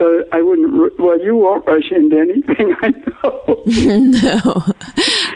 [0.00, 0.98] So I wouldn't.
[0.98, 2.74] Well, you won't rush into anything.
[2.82, 3.62] I know.
[3.66, 4.64] no.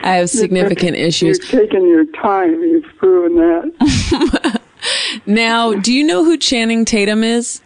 [0.03, 1.39] I have significant issues.
[1.39, 2.63] You've taken your time.
[2.63, 4.61] You've proven that.
[5.27, 7.63] Now, do you know who Channing Tatum is?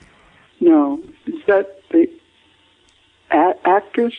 [0.61, 2.09] No, is that the
[3.33, 4.15] a- actress?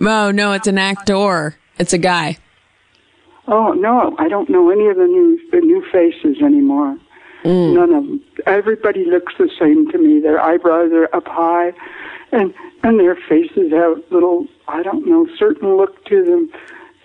[0.00, 1.56] Oh, no, it's an actor.
[1.78, 2.38] It's a guy.
[3.48, 6.96] Oh no, I don't know any of the new the new faces anymore.
[7.44, 8.24] None of them.
[8.46, 10.20] Everybody looks the same to me.
[10.20, 11.72] Their eyebrows are up high,
[12.32, 16.50] and and their faces have little I don't know certain look to them.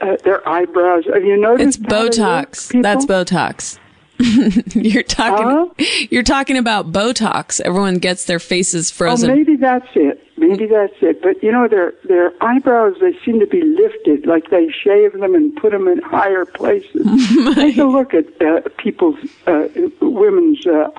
[0.01, 1.05] Uh, their eyebrows.
[1.13, 1.79] Have you noticed?
[1.79, 2.81] It's look, Botox.
[2.81, 3.79] That's Botox.
[4.75, 5.71] you're talking
[6.09, 7.61] you're talking about Botox.
[7.61, 9.29] Everyone gets their faces frozen.
[9.29, 9.45] Oh, frozen.
[9.45, 10.24] maybe that's it.
[10.49, 11.21] Maybe that's it.
[11.21, 15.35] But you know, their their eyebrows they seem to be lifted, like they shave them
[15.35, 17.05] and put them in higher places.
[17.55, 19.17] Take a look at uh, people's
[19.47, 19.67] uh,
[20.01, 20.89] women's uh,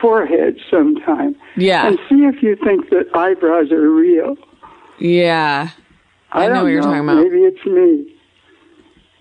[0.00, 1.86] foreheads sometime, Yeah.
[1.86, 4.36] and see if you think that eyebrows are real.
[4.98, 5.70] Yeah.
[6.32, 7.16] I, know what you're talking about.
[7.16, 8.16] Maybe it's me.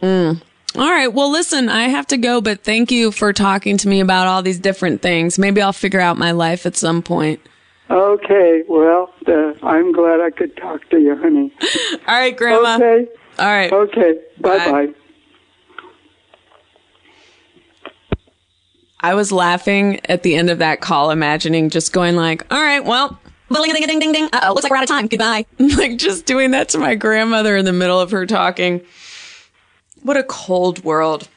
[0.02, 0.42] Mm.
[0.76, 1.14] All right.
[1.14, 4.42] Well, listen, I have to go, but thank you for talking to me about all
[4.42, 5.38] these different things.
[5.38, 7.40] Maybe I'll figure out my life at some point.
[7.94, 8.64] Okay.
[8.68, 11.54] Well, uh, I'm glad I could talk to you, honey.
[12.08, 12.76] All right, Grandma.
[12.76, 13.08] Okay.
[13.38, 13.72] All right.
[13.72, 14.20] Okay.
[14.40, 14.94] Bye bye.
[19.00, 22.86] I was laughing at the end of that call, imagining just going like, all right,
[22.86, 23.20] well,
[23.52, 24.30] ding ding ding ding.
[24.32, 25.08] Uh-oh, looks like we're out of time.
[25.08, 25.46] Goodbye.
[25.60, 28.82] like just doing that to my grandmother in the middle of her talking.
[30.04, 31.28] What a cold world.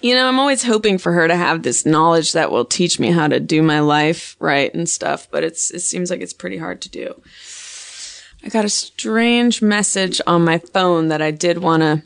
[0.00, 3.10] You know, I'm always hoping for her to have this knowledge that will teach me
[3.10, 6.56] how to do my life right and stuff, but it's it seems like it's pretty
[6.56, 7.20] hard to do.
[8.44, 12.02] I got a strange message on my phone that I did want to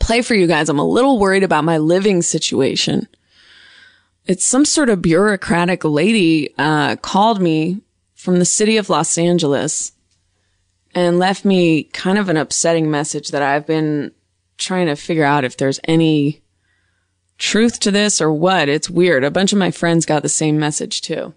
[0.00, 0.68] play for you guys.
[0.68, 3.06] I'm a little worried about my living situation.
[4.24, 7.82] It's some sort of bureaucratic lady uh, called me
[8.14, 9.92] from the city of Los Angeles
[10.94, 14.12] and left me kind of an upsetting message that I've been
[14.58, 16.41] trying to figure out if there's any
[17.42, 18.68] truth to this or what.
[18.68, 19.24] It's weird.
[19.24, 21.34] A bunch of my friends got the same message too.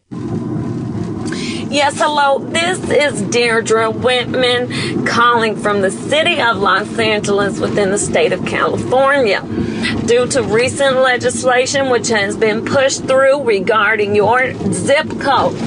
[1.68, 2.40] Yes, hello.
[2.40, 8.46] This is Deirdre Whitman calling from the city of Los Angeles within the state of
[8.46, 9.42] California.
[10.06, 15.60] Due to recent legislation which has been pushed through regarding your zip code,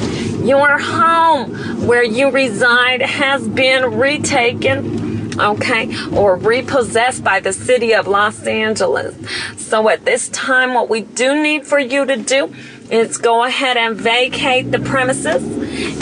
[0.47, 5.09] your home where you reside has been retaken
[5.41, 9.17] okay, or repossessed by the city of Los Angeles.
[9.57, 12.55] So at this time, what we do need for you to do
[12.91, 15.43] is go ahead and vacate the premises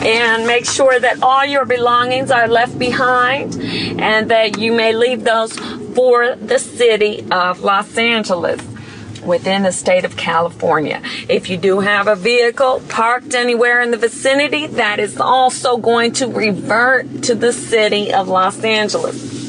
[0.03, 3.55] and make sure that all your belongings are left behind
[4.01, 5.59] and that you may leave those
[5.97, 8.61] for the city of Los Angeles
[9.27, 11.03] within the state of California.
[11.29, 16.12] If you do have a vehicle parked anywhere in the vicinity, that is also going
[16.12, 19.45] to revert to the city of Los Angeles.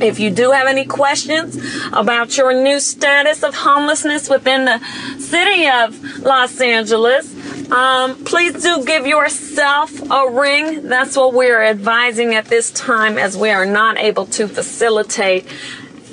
[0.00, 1.58] If you do have any questions
[1.92, 4.78] about your new status of homelessness within the
[5.18, 7.34] city of Los Angeles,
[7.66, 10.86] Um, please do give yourself a ring.
[10.86, 15.48] That's what we're advising at this time as we are not able to facilitate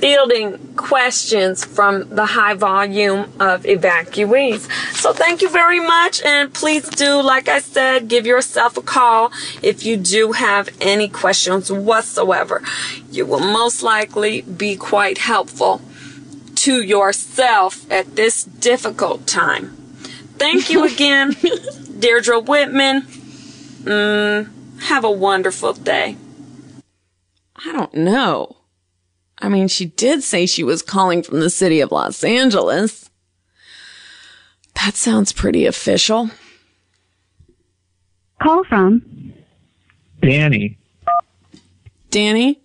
[0.04, 4.70] fielding questions from the high volume of evacuees.
[4.94, 6.22] So thank you very much.
[6.24, 9.32] And please do, like I said, give yourself a call
[9.62, 12.62] if you do have any questions whatsoever.
[13.12, 15.82] You will most likely be quite helpful
[16.56, 19.70] to yourself at this difficult time.
[20.38, 21.34] Thank you again,
[22.00, 23.04] Deirdre Whitman.
[23.84, 26.18] Mm, have a wonderful day.
[27.56, 28.58] I don't know.
[29.44, 33.10] I mean, she did say she was calling from the city of Los Angeles.
[34.76, 36.30] That sounds pretty official.
[38.42, 39.34] Call from
[40.22, 40.78] Danny.
[42.10, 42.62] Danny?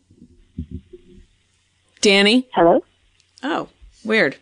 [2.00, 2.48] Danny?
[2.54, 2.84] Hello?
[3.42, 3.68] Oh,
[4.04, 4.36] weird.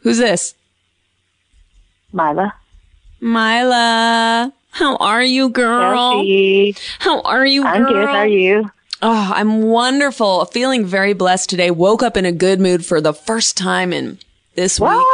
[0.00, 0.56] Who's this?
[2.12, 2.52] Mila.
[3.20, 4.52] Mila.
[4.70, 6.14] How are you, girl?
[6.14, 6.74] Chelsea.
[6.98, 7.72] How are you, girl?
[7.72, 8.08] I'm good.
[8.08, 8.70] How are you?
[9.06, 10.46] Oh, I'm wonderful.
[10.46, 11.70] Feeling very blessed today.
[11.70, 14.18] Woke up in a good mood for the first time in
[14.54, 15.04] this week.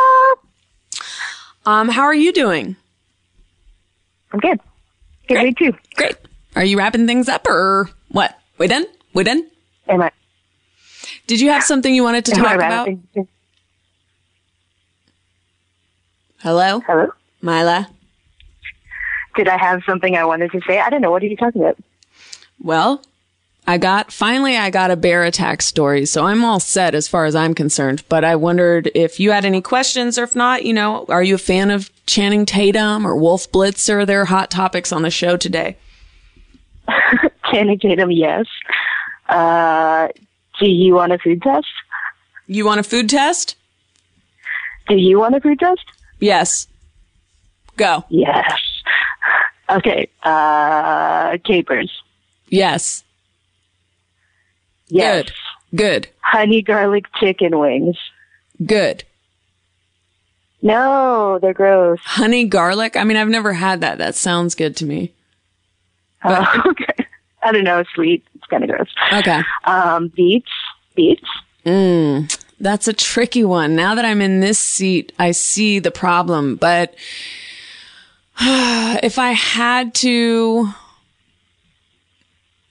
[1.66, 2.76] Um, how are you doing?
[4.32, 4.60] I'm good.
[5.26, 5.56] Good Great.
[5.56, 5.72] too.
[5.96, 6.14] Great.
[6.54, 8.38] Are you wrapping things up or what?
[8.58, 8.86] We done?
[9.12, 9.44] We done?
[9.88, 10.12] Am I?
[11.26, 12.88] Did you have something you wanted to talk about?
[16.38, 16.78] Hello?
[16.86, 17.08] Hello?
[17.42, 17.88] Mila?
[19.34, 20.78] Did I have something I wanted to say?
[20.78, 21.10] I don't know.
[21.10, 21.76] What are you talking about?
[22.62, 23.02] Well,
[23.70, 27.24] I got, finally I got a bear attack story, so I'm all set as far
[27.24, 30.72] as I'm concerned, but I wondered if you had any questions or if not, you
[30.72, 34.04] know, are you a fan of Channing Tatum or Wolf Blitzer?
[34.04, 35.76] They're hot topics on the show today.
[37.52, 38.46] Channing Tatum, yes.
[39.28, 40.08] Uh,
[40.58, 41.68] do you want a food test?
[42.48, 43.54] You want a food test?
[44.88, 45.84] Do you want a food test?
[46.18, 46.66] Yes.
[47.76, 48.04] Go.
[48.08, 48.60] Yes.
[49.70, 50.08] Okay.
[50.24, 52.02] Uh, capers.
[52.48, 53.04] Yes.
[54.90, 55.24] Yes.
[55.24, 55.32] Good.
[55.76, 56.08] Good.
[56.20, 57.96] Honey garlic chicken wings.
[58.64, 59.04] Good.
[60.62, 62.00] No, they're gross.
[62.02, 62.96] Honey garlic?
[62.96, 63.98] I mean, I've never had that.
[63.98, 65.12] That sounds good to me.
[66.22, 67.06] Uh, okay.
[67.42, 67.82] I don't know.
[67.94, 68.24] Sweet.
[68.34, 68.88] It's kind of gross.
[69.12, 69.40] Okay.
[69.64, 70.50] Um, beets.
[70.94, 71.24] Beets.
[71.64, 73.74] Mm, that's a tricky one.
[73.74, 76.56] Now that I'm in this seat, I see the problem.
[76.56, 76.94] But
[78.40, 80.68] if I had to,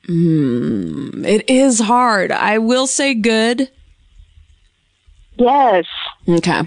[0.10, 2.32] mm, it is hard.
[2.32, 3.70] I will say good.
[5.38, 5.86] Yes.
[6.28, 6.62] Okay.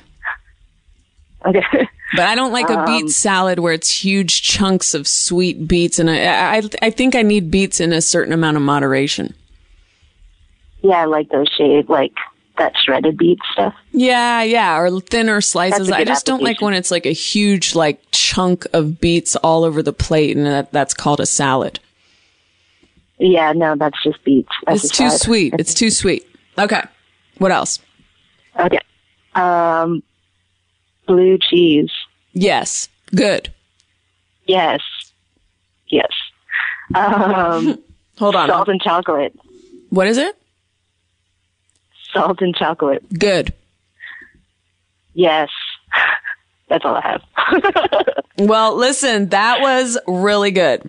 [1.47, 1.62] Okay.
[2.14, 5.99] But I don't like a Um, beet salad where it's huge chunks of sweet beets,
[5.99, 9.32] and I, I, I think I need beets in a certain amount of moderation.
[10.82, 12.12] yeah, I like those shaved, like
[12.59, 13.72] that shredded beet stuff.
[13.93, 15.90] Yeah, yeah, or thinner slices.
[15.90, 19.82] I just don't like when it's like a huge like chunk of beets all over
[19.82, 21.80] the plate, and that, that's called a salad.
[23.25, 24.49] Yeah, no, that's just beets.
[24.66, 25.55] That's it's too sweet.
[25.57, 26.27] It's too sweet.
[26.59, 26.83] Okay.
[27.39, 27.79] What else?
[28.59, 28.81] Okay.
[29.37, 30.03] Um,
[31.07, 31.91] blue cheese.
[32.33, 32.89] Yes.
[33.14, 33.53] Good.
[34.47, 34.81] Yes.
[35.87, 36.11] Yes.
[36.97, 37.79] Um,
[38.18, 38.49] Hold on.
[38.49, 39.39] salt and chocolate.
[39.91, 40.37] What is it?
[42.12, 43.05] Salt and chocolate.
[43.16, 43.55] Good.
[45.14, 45.49] Yes.
[46.68, 47.23] That's all I have.
[48.39, 50.89] Well, listen, that was really good.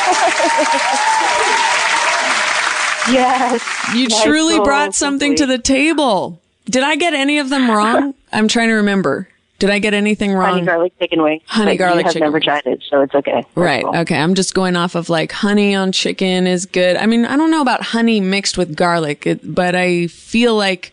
[3.10, 3.62] yes.
[3.94, 6.40] You truly soul brought something to the table.
[6.66, 8.14] Did I get any of them wrong?
[8.32, 9.28] I'm trying to remember.
[9.58, 10.54] Did I get anything wrong?
[10.54, 11.40] Honey garlic chicken wing.
[11.44, 13.42] Honey garlic you have never tried it, so it's okay.
[13.42, 13.84] That's Right.
[13.84, 13.94] cool.
[13.96, 14.16] Okay.
[14.16, 16.96] I'm just going off of like honey on chicken is good.
[16.96, 20.92] I mean, I don't know about honey mixed with garlic, it, but I feel like,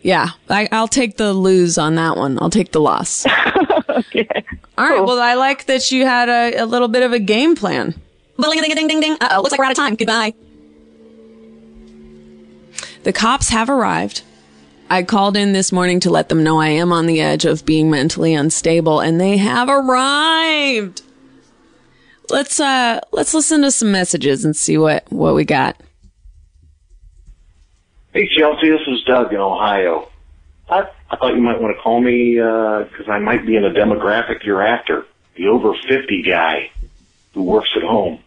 [0.00, 2.38] yeah, I, I'll take the lose on that one.
[2.40, 3.26] I'll take the loss.
[3.90, 4.44] okay.
[4.78, 5.04] All right.
[5.04, 7.94] Well, I like that you had a, a little bit of a game plan.
[8.36, 9.16] Ding ding ding ding.
[9.20, 9.36] Uh oh.
[9.38, 9.94] Looks like we're out of time.
[9.94, 10.34] Goodbye.
[13.04, 14.22] The cops have arrived.
[14.90, 17.64] I called in this morning to let them know I am on the edge of
[17.64, 21.02] being mentally unstable and they have arrived.
[22.30, 25.80] Let's uh let's listen to some messages and see what what we got.
[28.12, 30.08] Hey Chelsea, this is Doug in Ohio.
[30.68, 33.70] I, I thought you might want to call me because I might be in a
[33.70, 35.04] demographic you're after.
[35.36, 36.70] The over 50 guy
[37.34, 38.23] who works at home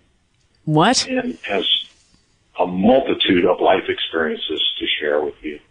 [0.68, 1.08] What?
[1.08, 1.66] and has
[2.60, 5.62] a multitude of life experiences to share with you.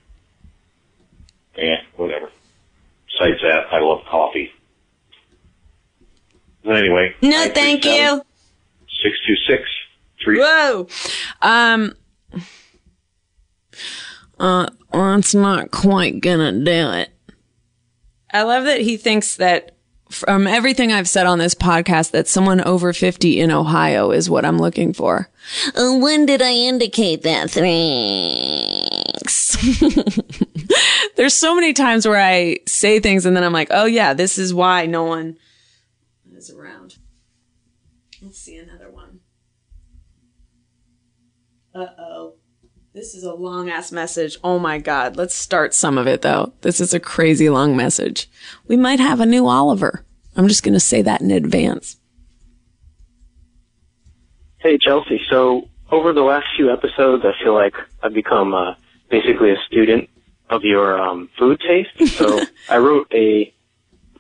[1.59, 2.30] Eh, whatever.
[3.05, 4.51] Besides that, I love coffee.
[6.64, 7.14] But anyway.
[7.20, 8.22] No, thank you.
[9.03, 9.68] 626
[10.28, 10.88] Whoa.
[11.42, 11.92] Um
[14.40, 17.11] uh that's not quite gonna do it.
[18.32, 19.76] I love that he thinks that
[20.11, 24.44] from everything I've said on this podcast that someone over 50 in Ohio is what
[24.44, 25.28] I'm looking for.
[25.74, 27.50] Uh, when did I indicate that?
[27.50, 29.57] Thanks.
[31.16, 34.38] There's so many times where I say things and then I'm like, oh yeah, this
[34.38, 35.36] is why no one
[36.34, 36.96] is around.
[38.22, 39.20] Let's see another one.
[41.74, 42.34] Uh oh.
[42.97, 44.38] This is a long ass message.
[44.42, 45.16] Oh my God.
[45.16, 46.55] Let's start some of it though.
[46.62, 48.26] This is a crazy long message.
[48.68, 50.07] We might have a new Oliver.
[50.34, 51.99] I'm just going to say that in advance.
[54.61, 55.20] Hey, Chelsea.
[55.28, 58.76] So over the last few episodes, I feel like I've become uh,
[59.11, 60.09] basically a student
[60.49, 62.16] of your um, food taste.
[62.16, 62.40] So
[62.70, 63.53] I wrote a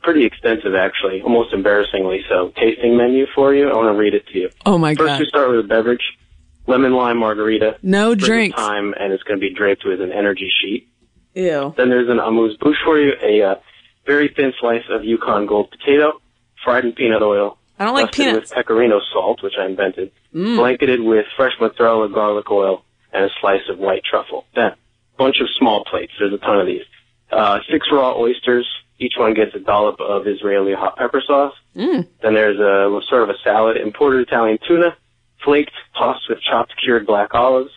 [0.02, 3.70] pretty extensive, actually, almost embarrassingly so, tasting menu for you.
[3.70, 4.50] I want to read it to you.
[4.66, 5.06] Oh my god!
[5.06, 6.18] First, we start with a beverage,
[6.66, 7.76] lemon lime margarita.
[7.82, 8.56] No drinks.
[8.56, 10.88] Time, and it's going to be draped with an energy sheet.
[11.34, 11.74] Ew.
[11.76, 13.54] Then there's an amuse bouche for you, a uh,
[14.06, 16.20] very thin slice of Yukon Gold potato,
[16.64, 17.58] fried in peanut oil.
[17.78, 18.50] I don't like peanuts.
[18.50, 20.56] with pecorino salt, which I invented, Mm.
[20.56, 24.44] blanketed with fresh mozzarella garlic oil, and a slice of white truffle.
[24.54, 24.72] Then,
[25.18, 26.12] bunch of small plates.
[26.18, 26.82] There's a ton of these.
[27.30, 28.66] Uh, six raw oysters.
[28.98, 31.54] Each one gets a dollop of Israeli hot pepper sauce.
[31.74, 32.06] Mm.
[32.22, 34.96] Then there's a sort of a salad, imported Italian tuna,
[35.44, 37.70] flaked, tossed with chopped cured black olives,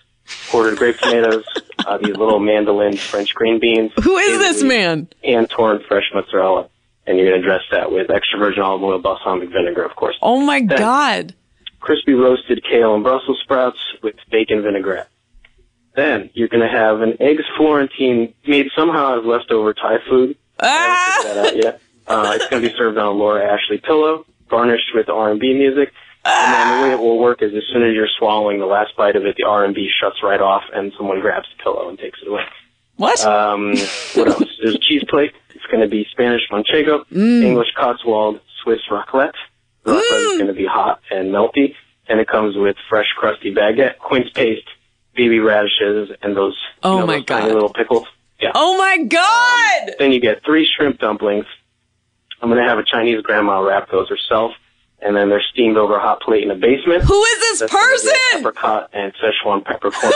[0.49, 1.45] quartered grape tomatoes,
[1.86, 3.91] uh, these little mandolin French green beans.
[4.03, 5.07] Who is this man?
[5.24, 6.70] And torn fresh mozzarella.
[7.07, 10.16] And you're going to dress that with extra virgin olive oil, balsamic vinegar, of course.
[10.22, 11.36] Oh my Then, God.
[11.80, 15.10] Crispy roasted kale and Brussels sprouts with bacon vinaigrette.
[15.95, 20.38] Then you're going to have an eggs Florentine made somehow out of leftover Thai food.
[20.62, 20.68] Ah!
[20.68, 21.82] I haven't figured that out yet.
[22.07, 25.91] Uh, it's going to be served on a Laura Ashley pillow, garnished with R&B music.
[26.30, 28.96] And then the way it will work is as soon as you're swallowing the last
[28.96, 32.20] bite of it, the R&B shuts right off and someone grabs the pillow and takes
[32.22, 32.44] it away.
[32.98, 33.24] What?
[33.26, 33.76] Um,
[34.16, 34.44] what else?
[34.62, 35.32] There's a cheese plate.
[35.56, 37.44] It's going to be Spanish manchego, Mm.
[37.44, 39.34] English Cotswold, Swiss raclette.
[39.84, 41.76] The raclette is going to be hot and melty,
[42.08, 44.68] and it comes with fresh crusty baguette, quince paste,
[45.16, 47.54] baby radishes, and those, you Oh know, my those tiny God.
[47.54, 48.06] little pickles.
[48.42, 48.52] Yeah.
[48.56, 49.96] Oh my God.
[50.00, 51.46] Then you get three shrimp dumplings.
[52.42, 54.52] I'm going to have a Chinese grandma wrap those herself,
[55.02, 57.04] and then they're steamed over a hot plate in the basement.
[57.04, 58.14] Who is this That's person?
[58.38, 60.12] Apricot and Szechuan peppercorn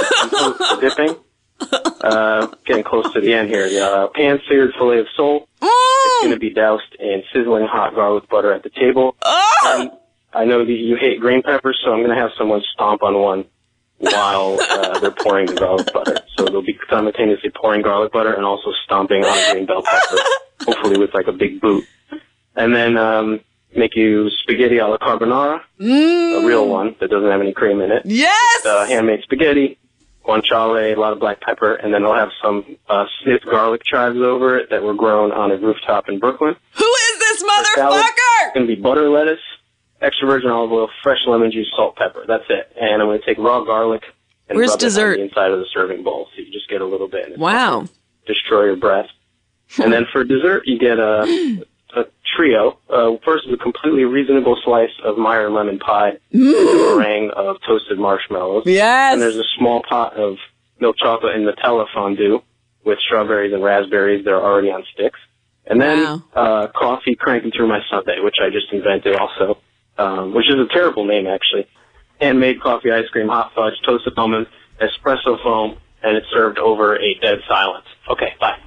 [0.55, 1.15] for dipping.
[2.01, 3.69] Uh, getting close to the end here.
[3.69, 5.47] The uh, pan-seared fillet of sole.
[5.61, 9.15] It's going to be doused in sizzling hot garlic butter at the table.
[9.63, 9.91] And
[10.33, 13.17] I know that you hate green peppers, so I'm going to have someone stomp on
[13.17, 13.45] one
[13.99, 16.17] while uh, they're pouring the garlic butter.
[16.35, 20.17] So they'll be simultaneously pouring garlic butter and also stomping on a green bell pepper,
[20.65, 21.85] hopefully with like a big boot.
[22.55, 23.39] And then um,
[23.75, 28.03] make you spaghetti alla carbonara, a real one that doesn't have any cream in it.
[28.05, 28.65] Yes!
[28.65, 29.77] Uh, handmade spaghetti,
[30.25, 34.17] guanciale, a lot of black pepper, and then they'll have some uh, snipped garlic chives
[34.17, 36.55] over it that were grown on a rooftop in Brooklyn.
[36.75, 38.09] Who is this motherfucker?
[38.45, 39.39] It's going to be butter lettuce,
[40.01, 42.25] extra virgin olive oil, fresh lemon juice, salt, pepper.
[42.27, 42.71] That's it.
[42.79, 44.03] And I'm going to take raw garlic
[44.49, 45.11] and Where's rub dessert?
[45.13, 47.37] it on the inside of the serving bowl, so you just get a little bit.
[47.37, 47.85] Wow.
[48.27, 49.07] destroy your breath.
[49.81, 51.65] and then for dessert, you get a,
[51.95, 52.79] a trio.
[52.89, 57.57] Uh, first is a completely reasonable slice of Meyer lemon pie with a meringue of
[57.67, 58.63] toasted marshmallows.
[58.65, 59.13] Yes.
[59.13, 60.37] And there's a small pot of
[60.79, 62.41] milk chocolate and Nutella fondue
[62.83, 65.19] with strawberries and raspberries that are already on sticks.
[65.65, 69.59] And then uh, coffee cranking through my sundae, which I just invented also,
[69.97, 71.67] um, which is a terrible name actually.
[72.19, 74.49] Handmade coffee ice cream, hot fudge, toasted almonds,
[74.81, 77.85] espresso foam, and it's served over a dead silence.
[78.09, 78.57] Okay, bye.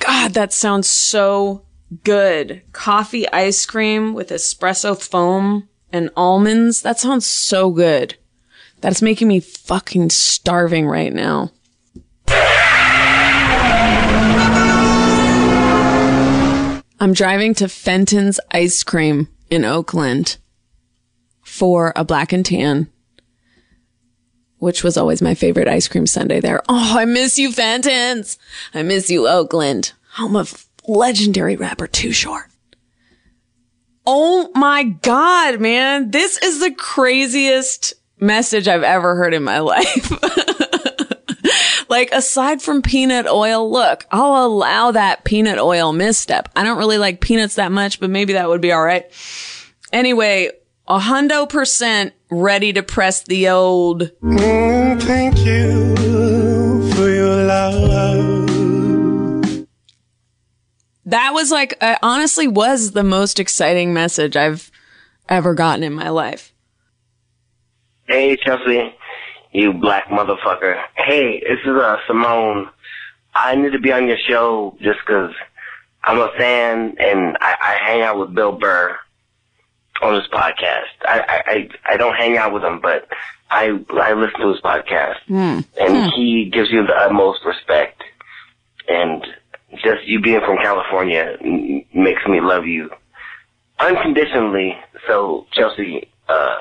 [0.00, 1.62] God, that sounds so
[2.02, 2.62] good.
[2.72, 6.82] Coffee ice cream with espresso foam and almonds.
[6.82, 8.16] That sounds so good.
[8.80, 11.50] That's making me fucking starving right now.
[17.00, 20.38] I'm driving to Fenton's Ice Cream in Oakland
[21.42, 22.88] for a black and tan,
[24.58, 26.62] which was always my favorite ice cream sundae there.
[26.68, 28.38] Oh, I miss you, Fenton's.
[28.72, 32.46] I miss you, Oakland, home of legendary rapper Too Short.
[34.06, 36.10] Oh my God, man.
[36.10, 40.10] This is the craziest message I've ever heard in my life.
[41.88, 46.50] like aside from peanut oil, look, I'll allow that peanut oil misstep.
[46.54, 49.04] I don't really like peanuts that much, but maybe that would be all right.
[49.92, 50.50] Anyway,
[50.86, 54.10] a hundo percent ready to press the old.
[54.22, 56.13] Mm, thank you
[61.06, 64.70] That was like, uh, honestly was the most exciting message I've
[65.28, 66.52] ever gotten in my life.
[68.06, 68.94] Hey, Chelsea,
[69.52, 70.82] you black motherfucker.
[70.96, 72.68] Hey, this is uh, Simone.
[73.34, 75.32] I need to be on your show just because
[76.04, 78.96] I'm a fan, and I, I hang out with Bill Burr
[80.02, 80.84] on his podcast.
[81.02, 83.08] I, I, I don't hang out with him, but
[83.50, 85.60] I I listen to his podcast, Hmm.
[85.80, 88.02] and he gives you the utmost respect.
[88.88, 89.24] And
[89.82, 92.90] just you being from California m- makes me love you
[93.78, 94.76] unconditionally.
[95.06, 96.58] So Chelsea, uh,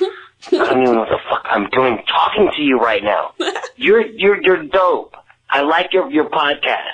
[0.00, 0.06] I
[0.50, 3.32] don't even know what the fuck I'm doing talking to you right now.
[3.76, 5.14] You're you're you're dope.
[5.48, 6.92] I like your your podcast.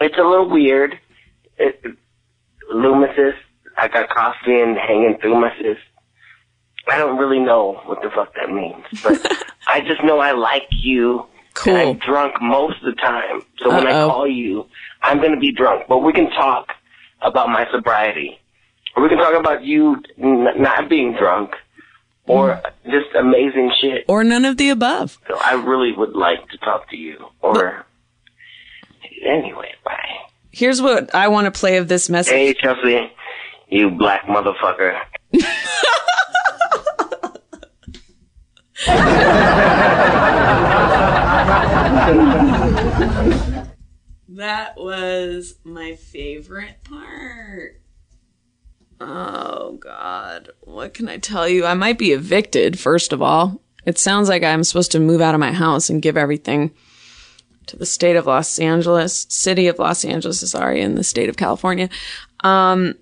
[0.00, 0.98] It's a little weird.
[1.58, 1.80] It,
[2.72, 3.34] Loomis's.
[3.76, 5.76] I got coffee and hanging Loomis's.
[6.88, 9.20] I don't really know what the fuck that means, but
[9.66, 11.26] I just know I like you.
[11.54, 11.76] Cool.
[11.76, 14.66] And I'm drunk most of the time, so when I call you,
[15.02, 15.84] I'm gonna be drunk.
[15.88, 16.66] But we can talk
[17.22, 18.40] about my sobriety,
[18.96, 21.52] or we can talk about you n- not being drunk,
[22.26, 22.62] or mm.
[22.86, 24.04] just amazing shit.
[24.08, 25.18] Or none of the above.
[25.28, 27.24] So I really would like to talk to you.
[27.40, 27.86] Or
[29.24, 29.92] anyway, bye.
[30.50, 32.32] Here's what I want to play of this message.
[32.32, 33.12] Hey Chelsea,
[33.68, 34.98] you black motherfucker.
[44.34, 47.80] That was my favorite part.
[49.00, 50.50] Oh, God.
[50.60, 51.64] What can I tell you?
[51.64, 53.62] I might be evicted, first of all.
[53.86, 56.72] It sounds like I'm supposed to move out of my house and give everything
[57.66, 61.36] to the state of Los Angeles, city of Los Angeles, sorry, in the state of
[61.36, 61.88] California.
[62.40, 62.94] Um,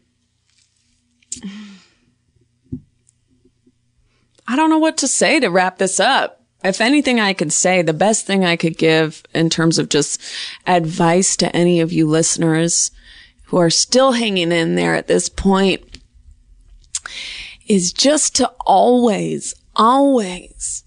[4.47, 6.42] I don't know what to say to wrap this up.
[6.65, 10.21] If anything I could say, the best thing I could give in terms of just
[10.67, 12.91] advice to any of you listeners
[13.47, 15.99] who are still hanging in there at this point
[17.67, 20.83] is just to always, always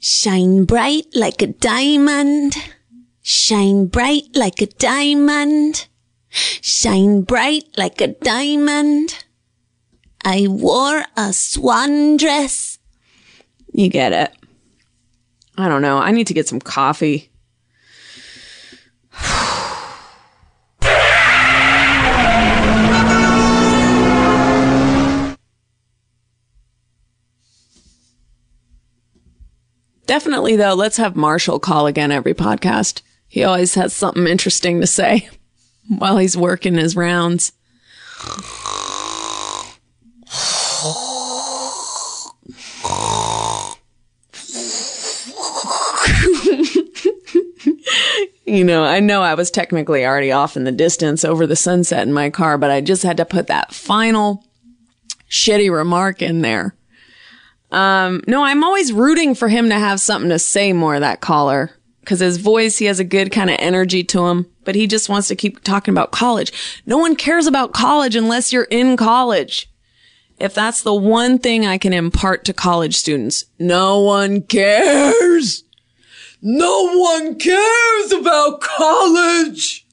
[0.00, 2.54] Shine bright like a diamond.
[3.20, 5.88] Shine bright like a diamond.
[6.30, 9.24] Shine bright like a diamond.
[10.24, 12.78] I wore a swan dress.
[13.72, 14.37] You get it.
[15.58, 15.98] I don't know.
[15.98, 17.30] I need to get some coffee.
[30.06, 33.02] Definitely, though, let's have Marshall call again every podcast.
[33.26, 35.28] He always has something interesting to say
[35.88, 37.52] while he's working his rounds.
[48.44, 52.06] You know, I know I was technically already off in the distance over the sunset
[52.06, 54.44] in my car, but I just had to put that final
[55.30, 56.74] shitty remark in there.
[57.70, 61.70] Um, no, I'm always rooting for him to have something to say more, that caller.
[62.06, 65.10] Cause his voice, he has a good kind of energy to him, but he just
[65.10, 66.80] wants to keep talking about college.
[66.86, 69.70] No one cares about college unless you're in college.
[70.38, 75.64] If that's the one thing I can impart to college students, no one cares.
[76.40, 79.86] No one cares about college.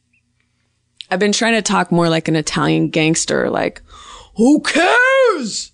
[1.10, 3.82] I've been trying to talk more like an Italian gangster, like,
[4.36, 5.72] who cares?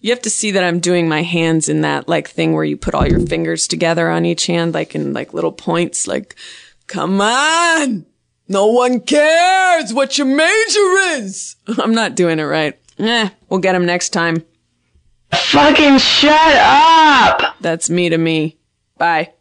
[0.00, 2.76] You have to see that I'm doing my hands in that like thing where you
[2.76, 6.36] put all your fingers together on each hand, like in like little points, like,
[6.86, 8.04] come on.
[8.46, 11.56] No one cares what your major is.
[11.78, 12.78] I'm not doing it right.
[12.98, 14.44] Eh, we'll get him next time.
[15.32, 17.56] Fucking shut up!
[17.60, 18.58] That's me to me.
[18.98, 19.32] Bye.